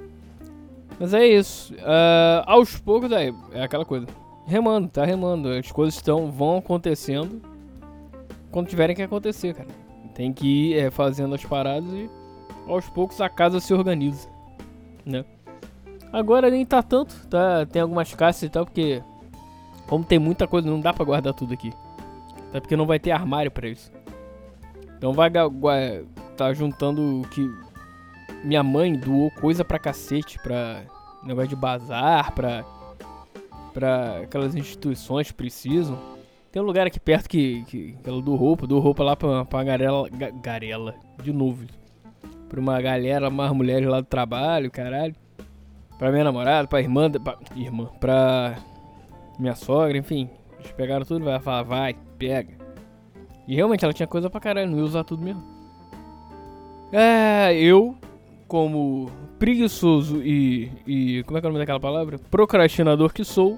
Mas 0.99 1.15
é 1.15 1.27
isso. 1.27 1.75
Uh, 1.75 2.43
aos 2.47 2.77
poucos 2.77 3.11
é, 3.13 3.33
é 3.53 3.63
aquela 3.63 3.85
coisa. 3.85 4.07
Remando, 4.47 4.89
tá 4.89 5.05
remando. 5.05 5.49
As 5.49 5.71
coisas 5.73 5.95
estão, 5.95 6.31
vão 6.31 6.59
acontecendo 6.59 7.41
quando 8.51 8.69
tiverem 8.69 8.95
que 8.95 9.03
acontecer, 9.03 9.55
cara. 9.55 9.69
Tem 10.15 10.33
que 10.33 10.47
ir 10.47 10.79
é, 10.79 10.91
fazendo 10.91 11.35
as 11.35 11.45
paradas 11.45 11.91
e 11.93 12.11
aos 12.69 12.89
poucos 12.89 13.21
a 13.21 13.29
casa 13.29 13.59
se 13.61 13.73
organiza, 13.73 14.29
né? 15.05 15.25
Agora 16.13 16.51
nem 16.51 16.67
tá 16.67 16.83
tanto, 16.83 17.15
tá? 17.29 17.65
Tem 17.65 17.81
algumas 17.81 18.15
caixas 18.15 18.43
e 18.43 18.49
tal, 18.51 18.67
porque 18.67 19.03
como 19.87 20.05
tem 20.05 20.19
muita 20.19 20.47
coisa, 20.47 20.69
não 20.69 20.81
dá 20.81 20.93
pra 20.93 21.05
guardar 21.05 21.33
tudo 21.33 21.55
aqui. 21.55 21.73
Até 22.51 22.61
porque 22.61 22.77
não 22.77 22.87
vai 22.87 22.99
ter 22.99 23.13
armário 23.13 23.51
pra 23.51 23.69
isso. 23.69 23.91
Então 24.97 25.15
vai 25.15 25.31
tá 26.37 26.53
juntando 26.53 27.23
o 27.23 27.29
que 27.29 27.51
minha 28.45 28.63
mãe 28.63 28.93
doou 28.93 29.31
coisa 29.31 29.65
pra 29.65 29.79
cacete, 29.79 30.39
pra 30.39 30.83
negócio 31.23 31.49
de 31.49 31.57
bazar, 31.57 32.33
pra, 32.33 32.65
pra 33.73 34.21
aquelas 34.25 34.55
instituições 34.55 35.29
que 35.29 35.35
precisam. 35.35 35.99
Tem 36.51 36.61
um 36.61 36.67
lugar 36.67 36.87
aqui 36.87 37.01
perto 37.01 37.29
que, 37.29 37.65
que 37.65 37.97
ela 38.05 38.21
doou 38.21 38.37
roupa, 38.37 38.67
doou 38.67 38.83
roupa 38.83 39.03
lá 39.03 39.17
pra, 39.17 39.47
pra 39.47 39.65
garela, 39.65 40.09
garela, 40.43 40.95
de 41.23 41.33
novo. 41.33 41.65
Pra 42.51 42.61
uma 42.61 42.81
galera, 42.83 43.31
mais 43.31 43.51
mulheres 43.53 43.89
lá 43.89 44.01
do 44.01 44.07
trabalho, 44.07 44.71
caralho 44.71 45.15
pra 46.03 46.11
minha 46.11 46.25
namorada, 46.25 46.67
pra 46.67 46.81
irmã, 46.81 47.09
pra, 47.09 47.39
irmã, 47.55 47.87
pra 48.01 48.57
minha 49.39 49.55
sogra, 49.55 49.97
enfim. 49.97 50.29
Eles 50.59 50.73
pegaram 50.73 51.07
tudo, 51.07 51.25
vai 51.25 51.39
falar, 51.39 51.63
vai, 51.63 51.95
pega. 52.19 52.55
E 53.47 53.55
realmente 53.55 53.85
ela 53.85 53.95
tinha 53.95 54.09
coisa 54.09 54.29
pra 54.29 54.41
caralho, 54.41 54.69
não 54.69 54.79
ia 54.79 54.85
usar 54.85 55.05
tudo 55.05 55.23
mesmo. 55.23 55.41
É, 56.91 57.55
eu, 57.55 57.97
como 58.49 59.13
preguiçoso 59.39 60.21
e, 60.25 60.73
e. 60.85 61.23
Como 61.23 61.39
é 61.39 61.41
que 61.41 61.47
é 61.47 61.49
o 61.49 61.53
nome 61.53 61.63
daquela 61.63 61.79
palavra? 61.79 62.19
Procrastinador 62.19 63.13
que 63.13 63.25
sou, 63.25 63.57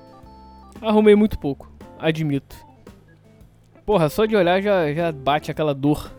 arrumei 0.83 1.15
muito 1.15 1.39
pouco, 1.39 1.73
admito. 1.99 2.57
Porra, 3.87 4.11
só 4.11 4.27
de 4.27 4.37
olhar 4.37 4.61
já, 4.61 4.93
já 4.93 5.11
bate 5.11 5.51
aquela 5.51 5.75
dor 5.75 6.13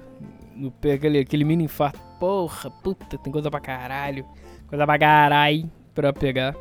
no 0.55 0.73
aquele, 0.91 1.19
aquele 1.19 1.43
mini 1.43 1.65
infarto. 1.65 1.99
Porra, 2.19 2.71
puta, 2.71 3.15
tem 3.15 3.31
coisa 3.31 3.51
pra 3.51 3.59
caralho. 3.59 4.25
Coisa 4.67 4.87
pra 4.87 4.97
caralho 4.97 5.69
para 5.95 6.13
pegar. 6.13 6.55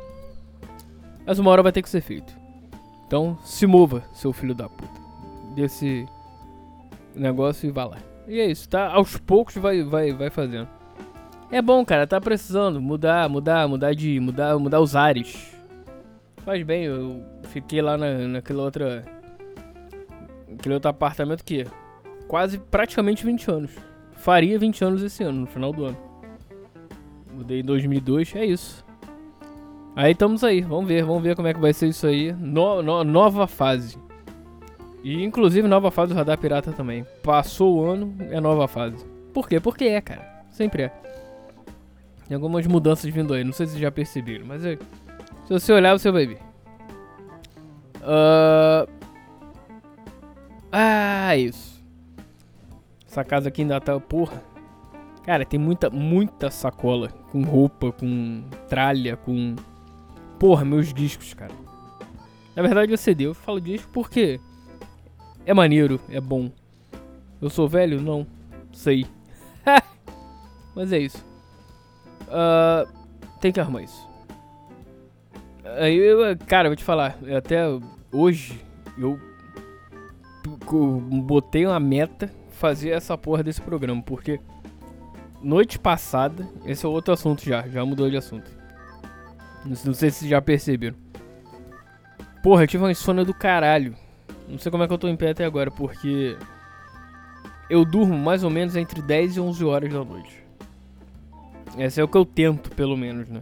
Mas 1.25 1.37
uma 1.37 1.51
hora 1.51 1.61
vai 1.61 1.71
ter 1.71 1.81
que 1.81 1.89
ser 1.89 2.01
feito. 2.01 2.33
Então 3.05 3.37
se 3.43 3.67
mova, 3.67 4.03
seu 4.13 4.33
filho 4.33 4.55
da 4.55 4.67
puta. 4.67 4.99
Desse 5.53 6.07
negócio 7.13 7.67
e 7.67 7.71
vá 7.71 7.85
lá. 7.85 7.97
E 8.27 8.39
é 8.39 8.45
isso, 8.45 8.67
tá? 8.67 8.87
Aos 8.87 9.17
poucos 9.17 9.55
vai, 9.55 9.83
vai, 9.83 10.11
vai 10.11 10.29
fazendo. 10.29 10.67
É 11.51 11.61
bom, 11.61 11.85
cara, 11.85 12.07
tá 12.07 12.19
precisando 12.19 12.81
mudar, 12.81 13.29
mudar, 13.29 13.67
mudar 13.67 13.93
de. 13.93 14.19
mudar, 14.19 14.57
mudar 14.57 14.79
os 14.79 14.95
ares. 14.95 15.53
Faz 16.37 16.63
bem, 16.63 16.85
eu 16.85 17.23
fiquei 17.43 17.81
lá 17.81 17.97
na, 17.97 18.17
naquele 18.27 18.59
outra. 18.59 19.03
Aquele 20.51 20.75
outro 20.75 20.89
apartamento 20.89 21.43
que 21.43 21.65
quase 22.27 22.57
praticamente 22.57 23.25
20 23.25 23.51
anos. 23.51 23.71
Faria 24.13 24.57
20 24.57 24.83
anos 24.83 25.03
esse 25.03 25.23
ano, 25.23 25.41
no 25.41 25.47
final 25.47 25.71
do 25.71 25.85
ano. 25.85 25.97
Mudei 27.31 27.59
em 27.59 27.65
2002, 27.65 28.35
é 28.35 28.45
isso. 28.45 28.84
Aí 29.95 30.11
estamos 30.11 30.43
aí, 30.43 30.61
vamos 30.61 30.87
ver, 30.87 31.03
vamos 31.05 31.23
ver 31.23 31.35
como 31.35 31.47
é 31.47 31.53
que 31.53 31.59
vai 31.59 31.71
ser 31.71 31.87
isso 31.87 32.05
aí. 32.05 32.33
No, 32.33 32.81
no, 32.81 33.03
nova 33.03 33.47
fase. 33.47 33.97
E 35.01 35.23
inclusive 35.23 35.67
nova 35.67 35.89
fase 35.89 36.13
do 36.13 36.17
Radar 36.17 36.37
Pirata 36.37 36.73
também. 36.73 37.05
Passou 37.23 37.77
o 37.77 37.85
ano, 37.85 38.13
é 38.29 38.41
nova 38.41 38.67
fase. 38.67 39.05
Por 39.33 39.47
quê? 39.47 39.59
Porque 39.59 39.85
é, 39.85 40.01
cara. 40.01 40.43
Sempre 40.51 40.83
é. 40.83 40.89
Tem 42.27 42.35
algumas 42.35 42.67
mudanças 42.67 43.09
vindo 43.09 43.33
aí, 43.33 43.43
não 43.43 43.53
sei 43.53 43.67
se 43.67 43.73
vocês 43.73 43.81
já 43.81 43.91
perceberam, 43.91 44.45
mas 44.45 44.65
é, 44.65 44.77
se 45.45 45.53
você 45.53 45.71
olhar, 45.71 45.97
você 45.97 46.11
vai 46.11 46.25
ver. 46.25 46.39
Uh... 48.01 48.89
Ah, 50.71 51.37
isso. 51.37 51.81
Essa 53.07 53.23
casa 53.23 53.47
aqui 53.47 53.61
ainda 53.61 53.79
tá. 53.79 53.97
Porra. 53.99 54.41
Cara, 55.23 55.45
tem 55.45 55.59
muita, 55.59 55.89
muita 55.89 56.51
sacola 56.51 57.09
com 57.31 57.43
roupa, 57.43 57.91
com 57.91 58.43
tralha, 58.67 59.15
com 59.15 59.55
Porra, 60.39 60.65
meus 60.65 60.93
discos, 60.93 61.33
cara. 61.33 61.53
Na 62.55 62.61
verdade 62.61 62.91
eu 62.91 62.97
CD, 62.97 63.25
eu 63.25 63.33
falo 63.33 63.59
disco 63.59 63.89
porque 63.91 64.39
é 65.45 65.53
maneiro, 65.53 65.99
é 66.09 66.19
bom. 66.19 66.49
Eu 67.41 67.49
sou 67.49 67.67
velho? 67.67 68.01
Não. 68.01 68.25
Sei. 68.71 69.05
Mas 70.75 70.91
é 70.91 70.99
isso. 70.99 71.23
Uh, 72.23 72.89
tem 73.39 73.51
que 73.51 73.59
arrumar 73.59 73.83
isso. 73.83 74.09
Aí, 75.77 75.95
eu, 75.97 76.37
cara, 76.47 76.69
vou 76.69 76.75
te 76.75 76.83
falar. 76.83 77.17
Até 77.35 77.63
hoje, 78.11 78.59
eu 78.97 79.19
botei 81.23 81.65
uma 81.65 81.79
meta 81.79 82.31
fazer 82.51 82.89
essa 82.89 83.17
porra 83.17 83.43
desse 83.43 83.61
programa, 83.61 84.01
porque 84.01 84.39
noite 85.41 85.77
passada, 85.77 86.47
esse 86.65 86.85
é 86.85 86.89
outro 86.89 87.13
assunto 87.13 87.43
já, 87.43 87.67
já 87.67 87.85
mudou 87.85 88.09
de 88.09 88.17
assunto. 88.17 88.49
Não, 89.65 89.93
sei 89.93 90.11
se 90.11 90.27
já 90.27 90.41
perceberam. 90.41 90.95
Porra, 92.43 92.63
eu 92.63 92.67
tive 92.67 92.83
uma 92.83 92.91
insônia 92.91 93.25
do 93.25 93.33
caralho. 93.33 93.95
Não 94.47 94.59
sei 94.59 94.71
como 94.71 94.83
é 94.83 94.87
que 94.87 94.93
eu 94.93 94.97
tô 94.97 95.07
em 95.07 95.15
pé 95.15 95.31
até 95.31 95.43
agora, 95.43 95.71
porque 95.71 96.37
eu 97.69 97.83
durmo 97.83 98.15
mais 98.17 98.43
ou 98.43 98.49
menos 98.49 98.75
entre 98.75 99.01
10 99.01 99.37
e 99.37 99.39
11 99.39 99.65
horas 99.65 99.91
da 99.91 100.03
noite. 100.03 100.43
Esse 101.77 101.99
é 101.99 102.03
o 102.03 102.07
que 102.07 102.17
eu 102.17 102.25
tento, 102.25 102.69
pelo 102.71 102.95
menos, 102.95 103.27
né? 103.27 103.41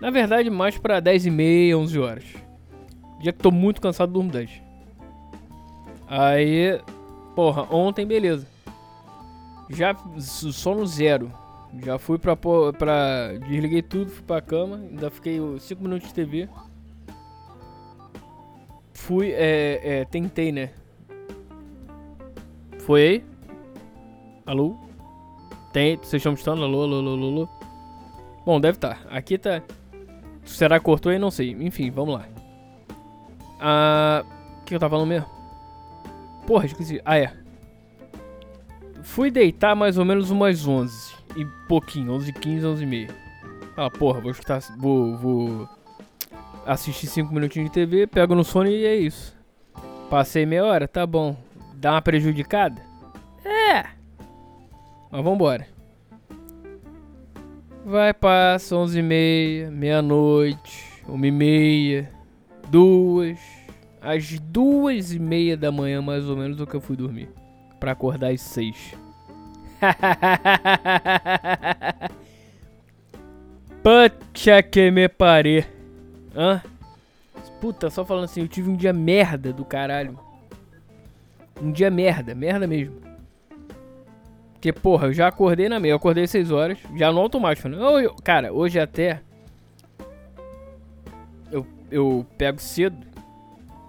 Na 0.00 0.10
verdade, 0.10 0.50
mais 0.50 0.76
pra 0.78 1.00
10 1.00 1.26
e 1.26 1.30
meia, 1.30 1.78
11 1.78 1.98
horas. 1.98 2.24
Dia 3.20 3.32
que 3.32 3.38
tô 3.38 3.50
muito 3.50 3.80
cansado, 3.80 4.12
durmo 4.12 4.30
10. 4.30 4.62
Aí, 6.06 6.80
porra, 7.34 7.62
ontem, 7.74 8.06
beleza. 8.06 8.46
Já 9.70 9.96
sono 10.20 10.86
zero. 10.86 11.32
Já 11.82 11.98
fui 11.98 12.18
pra, 12.18 12.34
pra. 12.36 13.32
Desliguei 13.46 13.82
tudo, 13.82 14.10
fui 14.10 14.22
pra 14.22 14.40
cama. 14.40 14.76
Ainda 14.76 15.10
fiquei 15.10 15.38
5 15.58 15.82
minutos 15.82 16.08
de 16.08 16.14
TV. 16.14 16.48
Fui, 18.94 19.30
é, 19.32 19.80
é, 19.82 20.04
tentei, 20.04 20.50
né? 20.50 20.70
Foi 22.80 23.02
aí? 23.02 23.24
Alô? 24.46 24.76
Tem, 25.72 25.96
vocês 25.96 26.14
estão 26.14 26.32
me 26.32 26.38
escutando? 26.38 26.64
Alô, 26.64 26.82
alô, 26.82 26.96
alô, 26.96 27.12
alô, 27.12 27.48
Bom, 28.44 28.60
deve 28.60 28.76
estar. 28.76 29.02
Tá. 29.04 29.10
Aqui 29.10 29.36
tá. 29.36 29.62
Será 30.44 30.78
que 30.78 30.84
cortou 30.84 31.12
aí? 31.12 31.18
Não 31.18 31.30
sei. 31.30 31.50
Enfim, 31.50 31.90
vamos 31.90 32.14
lá. 32.14 32.26
Ah. 33.60 34.24
O 34.60 34.64
que 34.64 34.74
eu 34.74 34.78
tava 34.78 34.90
falando 34.90 35.08
mesmo? 35.08 35.28
Porra, 36.46 36.66
esqueci. 36.66 37.00
Ah, 37.04 37.18
é. 37.18 37.32
Fui 39.02 39.30
deitar 39.30 39.76
mais 39.76 39.96
ou 39.96 40.04
menos 40.04 40.30
umas 40.30 40.66
11 40.66 41.07
e 41.36 41.44
pouquinho, 41.66 42.12
11 42.12 42.32
15, 42.32 42.66
11 42.66 42.82
e 42.82 42.86
meia. 42.86 43.08
Ah, 43.76 43.90
porra, 43.90 44.20
vou 44.20 44.30
escutar, 44.30 44.60
vou, 44.76 45.16
vou 45.16 45.68
assistir 46.66 47.06
5 47.06 47.32
minutinhos 47.32 47.70
de 47.70 47.74
TV, 47.74 48.06
pego 48.06 48.34
no 48.34 48.44
sono 48.44 48.68
e 48.68 48.84
é 48.84 48.96
isso. 48.96 49.36
Passei 50.10 50.44
meia 50.44 50.64
hora, 50.64 50.88
tá 50.88 51.06
bom. 51.06 51.36
Dá 51.74 51.92
uma 51.92 52.02
prejudicada? 52.02 52.82
É. 53.44 53.84
Mas 55.10 55.24
vambora. 55.24 55.66
Vai, 57.84 58.12
passa 58.12 58.76
11 58.76 58.98
e 58.98 59.02
meia, 59.02 59.70
meia-noite, 59.70 61.02
1 61.08 61.24
e 61.24 61.30
meia, 61.30 62.10
duas. 62.68 63.38
Às 64.00 64.38
duas 64.38 65.12
e 65.12 65.18
meia 65.18 65.56
da 65.56 65.72
manhã, 65.72 66.02
mais 66.02 66.28
ou 66.28 66.36
menos, 66.36 66.60
é 66.60 66.66
que 66.66 66.74
eu 66.74 66.80
fui 66.80 66.96
dormir. 66.96 67.30
Pra 67.80 67.92
acordar 67.92 68.30
às 68.32 68.40
seis. 68.40 68.94
Puta 73.82 74.62
que 74.62 74.90
me 74.90 75.08
pare. 75.08 75.66
Hã? 76.34 76.62
Puta, 77.60 77.90
só 77.90 78.04
falando 78.04 78.24
assim, 78.24 78.40
eu 78.40 78.48
tive 78.48 78.70
um 78.70 78.76
dia 78.76 78.92
merda 78.92 79.52
do 79.52 79.64
caralho. 79.64 80.18
Um 81.60 81.72
dia 81.72 81.90
merda, 81.90 82.34
merda 82.34 82.66
mesmo. 82.66 82.96
Porque, 84.52 84.72
porra, 84.72 85.08
eu 85.08 85.12
já 85.12 85.28
acordei 85.28 85.68
na 85.68 85.78
meia, 85.78 85.92
eu 85.92 85.96
acordei 85.96 86.26
6 86.26 86.50
horas, 86.50 86.78
já 86.96 87.12
no 87.12 87.20
automático, 87.20 87.68
né? 87.68 87.76
Eu, 87.78 88.14
cara, 88.16 88.52
hoje 88.52 88.78
até. 88.78 89.20
Eu, 91.50 91.66
eu 91.90 92.26
pego 92.36 92.60
cedo, 92.60 92.96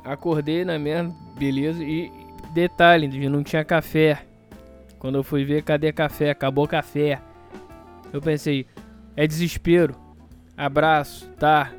acordei 0.04 0.64
na 0.64 0.78
merda, 0.78 1.14
beleza. 1.38 1.84
E 1.84 2.12
detalhe, 2.54 3.30
não 3.30 3.44
tinha 3.44 3.64
café. 3.64 4.29
Quando 5.00 5.16
eu 5.16 5.24
fui 5.24 5.46
ver, 5.46 5.64
cadê 5.64 5.92
café? 5.94 6.30
Acabou 6.30 6.68
café. 6.68 7.22
Eu 8.12 8.22
pensei, 8.22 8.68
é 9.16 9.26
desespero. 9.26 9.96
Abraço, 10.58 11.30
tá. 11.40 11.72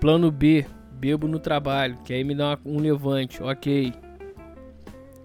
Plano 0.00 0.30
B, 0.30 0.66
bebo 0.90 1.28
no 1.28 1.38
trabalho, 1.38 1.98
que 2.04 2.12
aí 2.12 2.24
me 2.24 2.34
dá 2.34 2.58
um 2.64 2.80
levante, 2.80 3.42
ok. 3.42 3.92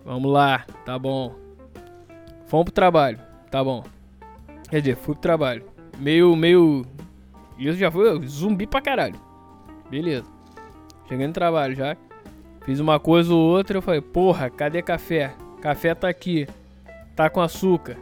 Vamos 0.04 0.32
lá, 0.32 0.66
tá 0.86 1.00
bom. 1.00 1.36
Fomos 2.46 2.66
pro 2.66 2.74
trabalho, 2.74 3.20
tá 3.50 3.64
bom. 3.64 3.84
Quer 4.70 4.82
dizer, 4.82 4.96
fui 4.98 5.16
pro 5.16 5.22
trabalho. 5.22 5.66
Meio, 5.98 6.36
meio. 6.36 6.86
Isso 7.58 7.78
já 7.78 7.90
foi 7.90 8.26
zumbi 8.28 8.68
pra 8.68 8.82
caralho. 8.82 9.20
Beleza. 9.90 10.28
Cheguei 11.08 11.26
no 11.26 11.34
trabalho 11.34 11.76
já. 11.76 11.96
Fiz 12.66 12.80
uma 12.80 13.00
coisa 13.00 13.34
ou 13.34 13.40
outra, 13.40 13.78
eu 13.78 13.82
falei, 13.82 14.02
porra, 14.02 14.50
cadê 14.50 14.82
café? 14.82 15.34
Café 15.62 15.96
tá 15.96 16.10
aqui. 16.10 16.48
Tá 17.18 17.32
com 17.32 17.42
açúcar. 17.42 17.98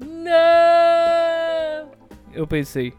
Não! 0.00 1.92
Eu 2.32 2.44
pensei. 2.44 2.92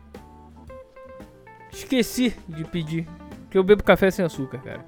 Esqueci 1.70 2.34
de 2.48 2.64
pedir. 2.64 3.06
Que 3.52 3.58
eu 3.58 3.64
bebo 3.64 3.84
café 3.84 4.10
sem 4.10 4.24
açúcar, 4.24 4.60
cara. 4.60 4.86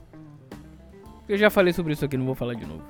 Eu 1.28 1.38
já 1.38 1.50
falei 1.50 1.74
sobre 1.74 1.92
isso 1.92 2.06
aqui, 2.06 2.16
não 2.16 2.26
vou 2.26 2.36
falar 2.36 2.54
de 2.54 2.66
novo. 2.66 2.84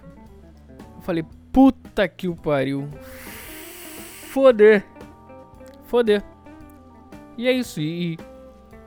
Eu 0.95 1.01
falei, 1.01 1.25
puta 1.51 2.07
que 2.07 2.27
o 2.27 2.35
pariu. 2.35 2.87
Foder. 4.27 4.85
Foder. 5.85 6.23
E 7.35 7.47
é 7.47 7.51
isso. 7.51 7.81
E 7.81 8.19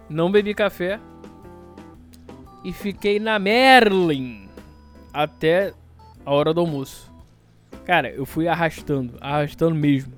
não 0.09 0.31
bebi 0.31 0.55
café. 0.55 1.01
E 2.63 2.73
fiquei 2.73 3.19
na 3.19 3.41
Merlin. 3.41 4.49
Até 5.13 5.75
a 6.25 6.33
hora 6.33 6.55
do 6.55 6.61
almoço. 6.61 7.14
Cara, 7.85 8.11
eu 8.11 8.25
fui 8.25 8.49
arrastando. 8.49 9.15
Arrastando 9.21 9.75
mesmo. 9.75 10.13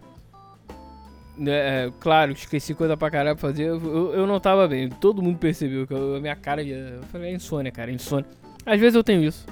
É, 1.46 1.92
claro, 2.00 2.32
esqueci 2.32 2.74
coisa 2.74 2.96
pra 2.96 3.10
caralho 3.10 3.36
pra 3.36 3.48
fazer. 3.48 3.64
Eu, 3.64 4.14
eu 4.14 4.26
não 4.26 4.40
tava 4.40 4.66
bem. 4.66 4.88
Todo 4.88 5.22
mundo 5.22 5.38
percebeu 5.38 5.86
que 5.86 5.94
a 5.94 6.20
minha 6.20 6.36
cara. 6.36 6.62
Eu 6.62 7.02
falei, 7.04 7.30
é 7.30 7.34
insônia, 7.34 7.70
cara, 7.70 7.90
é 7.90 7.94
insônia. 7.94 8.26
Às 8.64 8.80
vezes 8.80 8.94
eu 8.94 9.04
tenho 9.04 9.22
isso. 9.22 9.46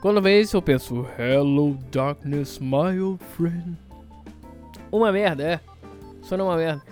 Quando 0.00 0.20
vem 0.20 0.40
isso, 0.40 0.56
eu 0.56 0.62
penso: 0.62 1.06
Hello, 1.18 1.78
darkness, 1.90 2.58
my 2.58 3.00
old 3.00 3.22
friend. 3.36 3.76
Uma 4.92 5.10
merda, 5.10 5.42
é. 5.42 5.60
Sono 6.22 6.42
é 6.42 6.46
uma 6.46 6.56
merda. 6.56 6.82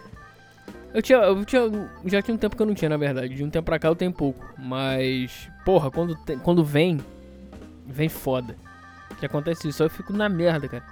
Eu 0.95 1.03
tinha, 1.03 1.19
eu 1.19 1.45
tinha. 1.45 1.63
Já 2.07 2.23
tinha 2.23 2.35
um 2.35 2.39
tempo 2.39 2.57
que 2.57 2.63
eu 2.63 2.67
não 2.67 2.75
tinha, 2.75 2.89
na 2.89 2.97
verdade. 2.97 3.35
De 3.35 3.45
um 3.45 3.51
tempo 3.51 3.67
pra 3.67 3.79
cá 3.79 3.89
eu 3.89 3.97
tenho 3.97 4.13
pouco. 4.13 4.45
Mas. 4.59 5.49
Porra, 5.65 5.91
quando, 5.91 6.17
tem, 6.25 6.39
quando 6.39 6.65
vem. 6.65 6.99
Vem 7.87 8.09
foda. 8.09 8.57
Que 9.19 9.27
acontece 9.27 9.69
isso. 9.69 9.83
Eu 9.83 9.91
fico 9.91 10.13
na 10.13 10.29
merda, 10.29 10.69
cara. 10.69 10.85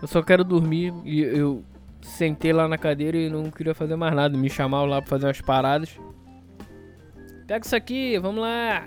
Eu 0.00 0.08
só 0.08 0.22
quero 0.22 0.44
dormir 0.44 0.94
e 1.04 1.20
eu 1.20 1.64
sentei 2.00 2.52
lá 2.52 2.68
na 2.68 2.78
cadeira 2.78 3.16
e 3.16 3.28
não 3.28 3.50
queria 3.50 3.74
fazer 3.74 3.96
mais 3.96 4.14
nada. 4.14 4.36
Me 4.36 4.48
chamaram 4.48 4.86
lá 4.86 5.00
pra 5.00 5.10
fazer 5.10 5.26
umas 5.26 5.40
paradas. 5.40 5.98
Pega 7.46 7.64
isso 7.64 7.74
aqui, 7.74 8.18
vamos 8.18 8.42
lá. 8.42 8.84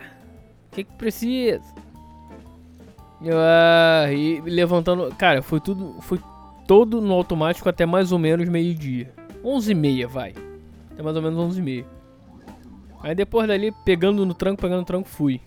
O 0.67 0.75
que 0.75 0.83
que 0.83 0.93
precisa? 0.93 1.61
Ah, 3.33 4.11
e 4.11 4.39
levantando. 4.41 5.13
Cara, 5.15 5.41
foi 5.41 5.59
tudo. 5.59 5.95
Foi 6.01 6.19
todo 6.67 7.01
no 7.01 7.13
automático 7.13 7.67
até 7.67 7.85
mais 7.85 8.11
ou 8.11 8.19
menos 8.19 8.47
meio-dia. 8.47 9.13
11 9.43 9.71
e 9.71 9.75
meia, 9.75 10.07
vai. 10.07 10.33
Até 10.91 11.03
mais 11.03 11.15
ou 11.15 11.21
menos 11.21 11.37
11 11.37 11.59
e 11.59 11.63
meia. 11.63 11.85
Aí 13.03 13.15
depois 13.15 13.47
dali, 13.47 13.73
pegando 13.83 14.25
no 14.25 14.33
tranco, 14.33 14.61
pegando 14.61 14.79
no 14.79 14.85
tranco, 14.85 15.09
fui. 15.09 15.41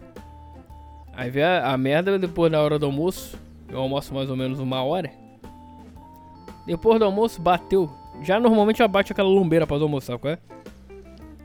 Aí 1.16 1.30
veio 1.30 1.46
a, 1.46 1.72
a 1.72 1.78
merda 1.78 2.18
depois 2.18 2.50
da 2.50 2.60
hora 2.60 2.78
do 2.78 2.86
almoço. 2.86 3.38
Eu 3.68 3.78
almoço 3.78 4.12
mais 4.12 4.30
ou 4.30 4.36
menos 4.36 4.58
uma 4.58 4.82
hora. 4.82 5.10
Depois 6.66 6.98
do 6.98 7.04
almoço, 7.04 7.40
bateu. 7.40 7.90
Já 8.22 8.38
normalmente 8.40 8.78
já 8.78 8.88
bate 8.88 9.12
aquela 9.12 9.28
lombeira 9.28 9.66
pra 9.66 9.76
almoçar, 9.76 10.18
qual 10.18 10.34
é? 10.34 10.38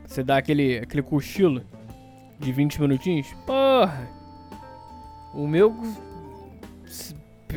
Você 0.06 0.22
dá 0.22 0.38
aquele, 0.38 0.78
aquele 0.78 1.02
cochilo 1.02 1.62
de 2.38 2.52
20 2.52 2.80
minutinhos. 2.80 3.28
Porra! 3.46 4.08
O 5.34 5.46
meu. 5.46 5.74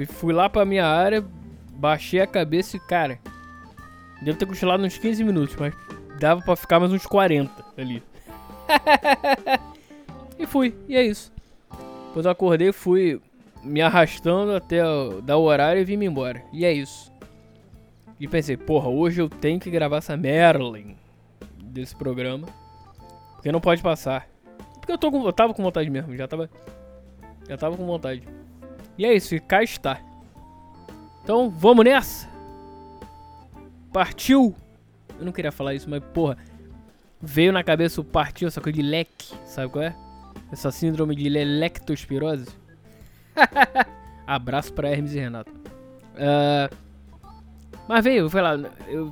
Fui 0.09 0.33
lá 0.33 0.49
pra 0.49 0.65
minha 0.65 0.85
área, 0.85 1.23
baixei 1.71 2.19
a 2.19 2.27
cabeça 2.27 2.77
e, 2.77 2.79
cara. 2.79 3.19
Devo 4.21 4.37
ter 4.37 4.45
cochilado 4.45 4.83
uns 4.83 4.97
15 4.97 5.23
minutos, 5.23 5.55
mas 5.55 5.73
dava 6.19 6.41
pra 6.41 6.55
ficar 6.55 6.79
mais 6.79 6.91
uns 6.91 7.05
40 7.05 7.51
ali. 7.77 8.01
e 10.37 10.45
fui, 10.45 10.75
e 10.87 10.95
é 10.95 11.03
isso. 11.03 11.31
Depois 12.13 12.27
eu 12.27 12.31
acordei, 12.31 12.71
fui 12.71 13.19
me 13.63 13.81
arrastando 13.81 14.55
até 14.55 14.81
dar 15.23 15.37
o 15.37 15.41
horário 15.41 15.81
e 15.81 15.83
vim 15.83 15.97
me 15.97 16.05
embora. 16.05 16.43
E 16.53 16.63
é 16.63 16.71
isso. 16.71 17.11
E 18.19 18.27
pensei, 18.27 18.55
porra, 18.55 18.87
hoje 18.87 19.19
eu 19.19 19.27
tenho 19.27 19.59
que 19.59 19.71
gravar 19.71 19.97
essa 19.97 20.15
Merlin 20.15 20.95
desse 21.59 21.95
programa. 21.95 22.47
Porque 23.33 23.51
não 23.51 23.59
pode 23.59 23.81
passar. 23.81 24.29
Porque 24.75 24.91
eu, 24.91 24.97
tô 24.99 25.09
com, 25.09 25.25
eu 25.25 25.33
tava 25.33 25.55
com 25.55 25.63
vontade 25.63 25.89
mesmo, 25.89 26.15
já 26.15 26.27
tava. 26.27 26.47
Já 27.49 27.57
tava 27.57 27.75
com 27.75 27.85
vontade. 27.87 28.21
E 28.95 29.07
é 29.07 29.15
isso, 29.15 29.33
e 29.33 29.39
cá 29.39 29.63
está. 29.63 29.99
Então, 31.23 31.49
vamos 31.49 31.83
nessa! 31.83 32.29
Partiu! 33.91 34.55
Eu 35.17 35.25
não 35.25 35.31
queria 35.31 35.51
falar 35.51 35.73
isso, 35.73 35.89
mas 35.89 36.03
porra. 36.13 36.37
Veio 37.19 37.51
na 37.51 37.63
cabeça 37.63 37.99
o 38.01 38.03
partiu, 38.03 38.47
essa 38.47 38.61
coisa 38.61 38.75
de 38.75 38.83
leque, 38.83 39.33
sabe 39.45 39.71
qual 39.71 39.83
é? 39.83 39.95
Essa 40.53 40.69
síndrome 40.69 41.15
de 41.15 41.27
lectospirose. 41.29 42.45
Abraço 44.27 44.71
pra 44.71 44.87
Hermes 44.87 45.15
e 45.15 45.19
Renato. 45.19 45.51
Uh, 45.51 46.77
mas 47.89 48.03
veio, 48.03 48.29
foi 48.29 48.39
lá, 48.39 48.53
eu, 48.87 49.11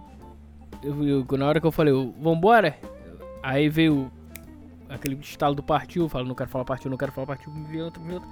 eu, 0.83 1.03
eu, 1.03 1.37
na 1.39 1.47
hora 1.47 1.59
que 1.59 1.65
eu 1.65 1.71
falei, 1.71 1.91
vambora, 2.21 2.77
aí 3.41 3.67
veio 3.69 4.11
aquele 4.87 5.15
estalo 5.15 5.55
do 5.55 5.63
partiu, 5.63 6.07
falo, 6.07 6.27
não 6.27 6.35
quero 6.35 6.51
falar 6.51 6.63
partiu, 6.63 6.91
não 6.91 6.97
quero 6.97 7.11
falar 7.11 7.25
partiu, 7.25 7.51
me 7.51 7.65
vi 7.65 7.81
outro, 7.81 8.03
me 8.03 8.13
outro. 8.13 8.29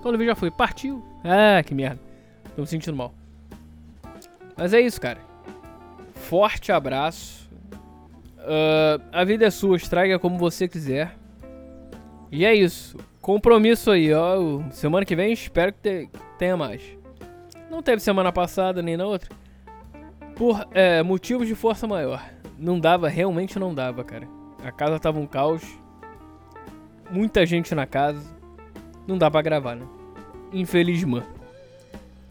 Quando 0.00 0.16
vi 0.16 0.24
já 0.24 0.36
foi, 0.36 0.52
partiu. 0.52 1.04
Ah, 1.24 1.64
que 1.64 1.74
merda. 1.74 1.98
Tô 2.54 2.62
me 2.62 2.68
sentindo 2.68 2.96
mal. 2.96 3.12
Mas 4.56 4.72
é 4.72 4.80
isso, 4.80 5.00
cara. 5.00 5.18
Forte 6.14 6.70
abraço. 6.70 7.50
Uh, 8.38 9.02
a 9.12 9.24
vida 9.24 9.46
é 9.46 9.50
sua, 9.50 9.76
estraga 9.76 10.16
como 10.20 10.38
você 10.38 10.68
quiser. 10.68 11.20
E 12.32 12.46
é 12.46 12.54
isso. 12.54 12.96
Compromisso 13.20 13.90
aí, 13.90 14.12
ó. 14.12 14.62
Semana 14.70 15.04
que 15.04 15.14
vem 15.14 15.34
espero 15.34 15.70
que 15.70 16.08
tenha 16.38 16.56
mais. 16.56 16.82
Não 17.70 17.82
teve 17.82 18.00
semana 18.00 18.32
passada 18.32 18.80
nem 18.80 18.96
na 18.96 19.04
outra. 19.04 19.28
Por 20.34 20.66
é, 20.72 21.02
motivos 21.02 21.46
de 21.46 21.54
força 21.54 21.86
maior. 21.86 22.24
Não 22.58 22.80
dava, 22.80 23.06
realmente 23.06 23.58
não 23.58 23.74
dava, 23.74 24.02
cara. 24.02 24.26
A 24.64 24.72
casa 24.72 24.98
tava 24.98 25.20
um 25.20 25.26
caos. 25.26 25.62
Muita 27.10 27.44
gente 27.44 27.74
na 27.74 27.86
casa. 27.86 28.24
Não 29.06 29.18
dá 29.18 29.30
pra 29.30 29.42
gravar, 29.42 29.76
né? 29.76 29.86
Infelizmente. 30.54 31.26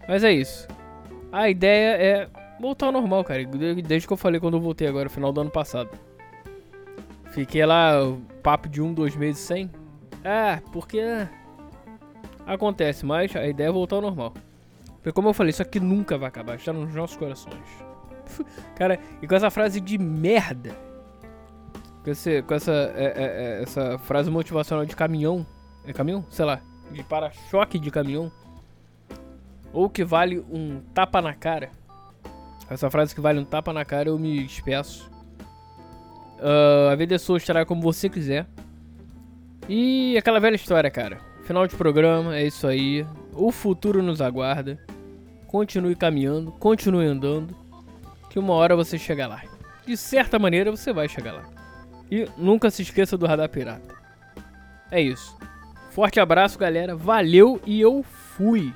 Mas 0.08 0.24
é 0.24 0.34
isso. 0.34 0.68
A 1.32 1.48
ideia 1.48 1.96
é 1.96 2.30
voltar 2.60 2.88
ao 2.88 2.92
normal, 2.92 3.24
cara. 3.24 3.46
Desde 3.46 4.08
que 4.08 4.14
eu 4.14 4.18
falei 4.18 4.40
quando 4.40 4.58
eu 4.58 4.62
voltei 4.62 4.88
agora, 4.88 5.10
final 5.10 5.32
do 5.32 5.42
ano 5.42 5.52
passado. 5.52 5.92
Fiquei 7.30 7.64
lá, 7.66 7.94
papo 8.42 8.68
de 8.68 8.82
um, 8.82 8.94
dois 8.94 9.16
meses 9.16 9.40
sem. 9.42 9.70
É, 10.24 10.62
porque 10.72 11.02
acontece, 12.46 13.06
mas 13.06 13.36
a 13.36 13.48
ideia 13.48 13.70
é 13.70 13.72
voltar 13.72 13.98
ao 13.98 14.02
normal. 14.02 14.34
Porque 14.96 15.12
como 15.12 15.30
eu 15.30 15.34
falei, 15.34 15.50
isso 15.50 15.62
aqui 15.62 15.80
nunca 15.80 16.18
vai 16.18 16.28
acabar, 16.28 16.56
está 16.56 16.72
nos 16.72 16.94
nossos 16.94 17.18
corações. 17.18 17.56
Cara, 18.76 19.00
e 19.22 19.28
com 19.28 19.36
essa 19.36 19.50
frase 19.50 19.82
de 19.82 19.98
merda, 19.98 20.76
com, 22.04 22.12
esse, 22.12 22.42
com 22.44 22.54
essa, 22.54 22.72
é, 22.96 23.06
é, 23.06 23.14
é, 23.16 23.64
essa 23.64 23.98
frase 24.00 24.30
motivacional 24.30 24.86
de 24.86 24.96
caminhão, 24.96 25.46
é 25.86 25.94
caminhão? 25.94 26.24
Sei 26.30 26.46
lá, 26.46 26.62
de 26.92 27.04
para-choque 27.04 27.80
de 27.80 27.90
caminhão, 27.90 28.32
ou 29.74 29.90
que 29.90 30.04
vale 30.04 30.40
um 30.52 30.82
tapa 30.94 31.22
na 31.22 31.34
cara. 31.34 31.72
Essa 32.70 32.90
frase 32.90 33.14
que 33.14 33.22
vale 33.22 33.40
um 33.40 33.46
tapa 33.46 33.74
na 33.74 33.84
cara, 33.84 34.10
eu 34.10 34.20
me 34.20 34.44
despeço. 34.44 35.10
Uh, 36.40 36.90
a 36.92 36.96
vida 36.96 37.16
é 37.16 37.18
sua, 37.18 37.38
estará 37.38 37.66
como 37.66 37.82
você 37.82 38.10
quiser. 38.10 38.48
E 39.68 40.18
aquela 40.18 40.40
velha 40.40 40.56
história, 40.56 40.90
cara. 40.90 41.20
Final 41.44 41.68
de 41.68 41.76
programa, 41.76 42.36
é 42.36 42.46
isso 42.46 42.68
aí. 42.68 43.06
O 43.34 43.52
futuro 43.52 44.02
nos 44.02 44.22
aguarda. 44.22 44.80
Continue 45.48 45.96
caminhando, 45.96 46.52
continue 46.54 47.06
andando. 47.06 47.56
Que 48.30 48.40
uma 48.40 48.54
hora 48.54 48.76
você 48.76 48.98
chega 48.98 49.28
lá. 49.28 49.42
De 49.86 49.98
certa 49.98 50.40
maneira 50.40 50.72
você 50.72 50.94
vai 50.94 51.08
chegar 51.10 51.34
lá. 51.34 51.44
E 52.10 52.28
nunca 52.38 52.70
se 52.70 52.82
esqueça 52.82 53.18
do 53.18 53.26
radar 53.26 53.50
pirata. 53.50 53.96
É 54.90 55.02
isso. 55.02 55.38
Forte 55.92 56.20
abraço, 56.20 56.58
galera. 56.58 56.96
Valeu 56.96 57.62
e 57.66 57.82
eu 57.82 58.04
fui. 58.04 58.74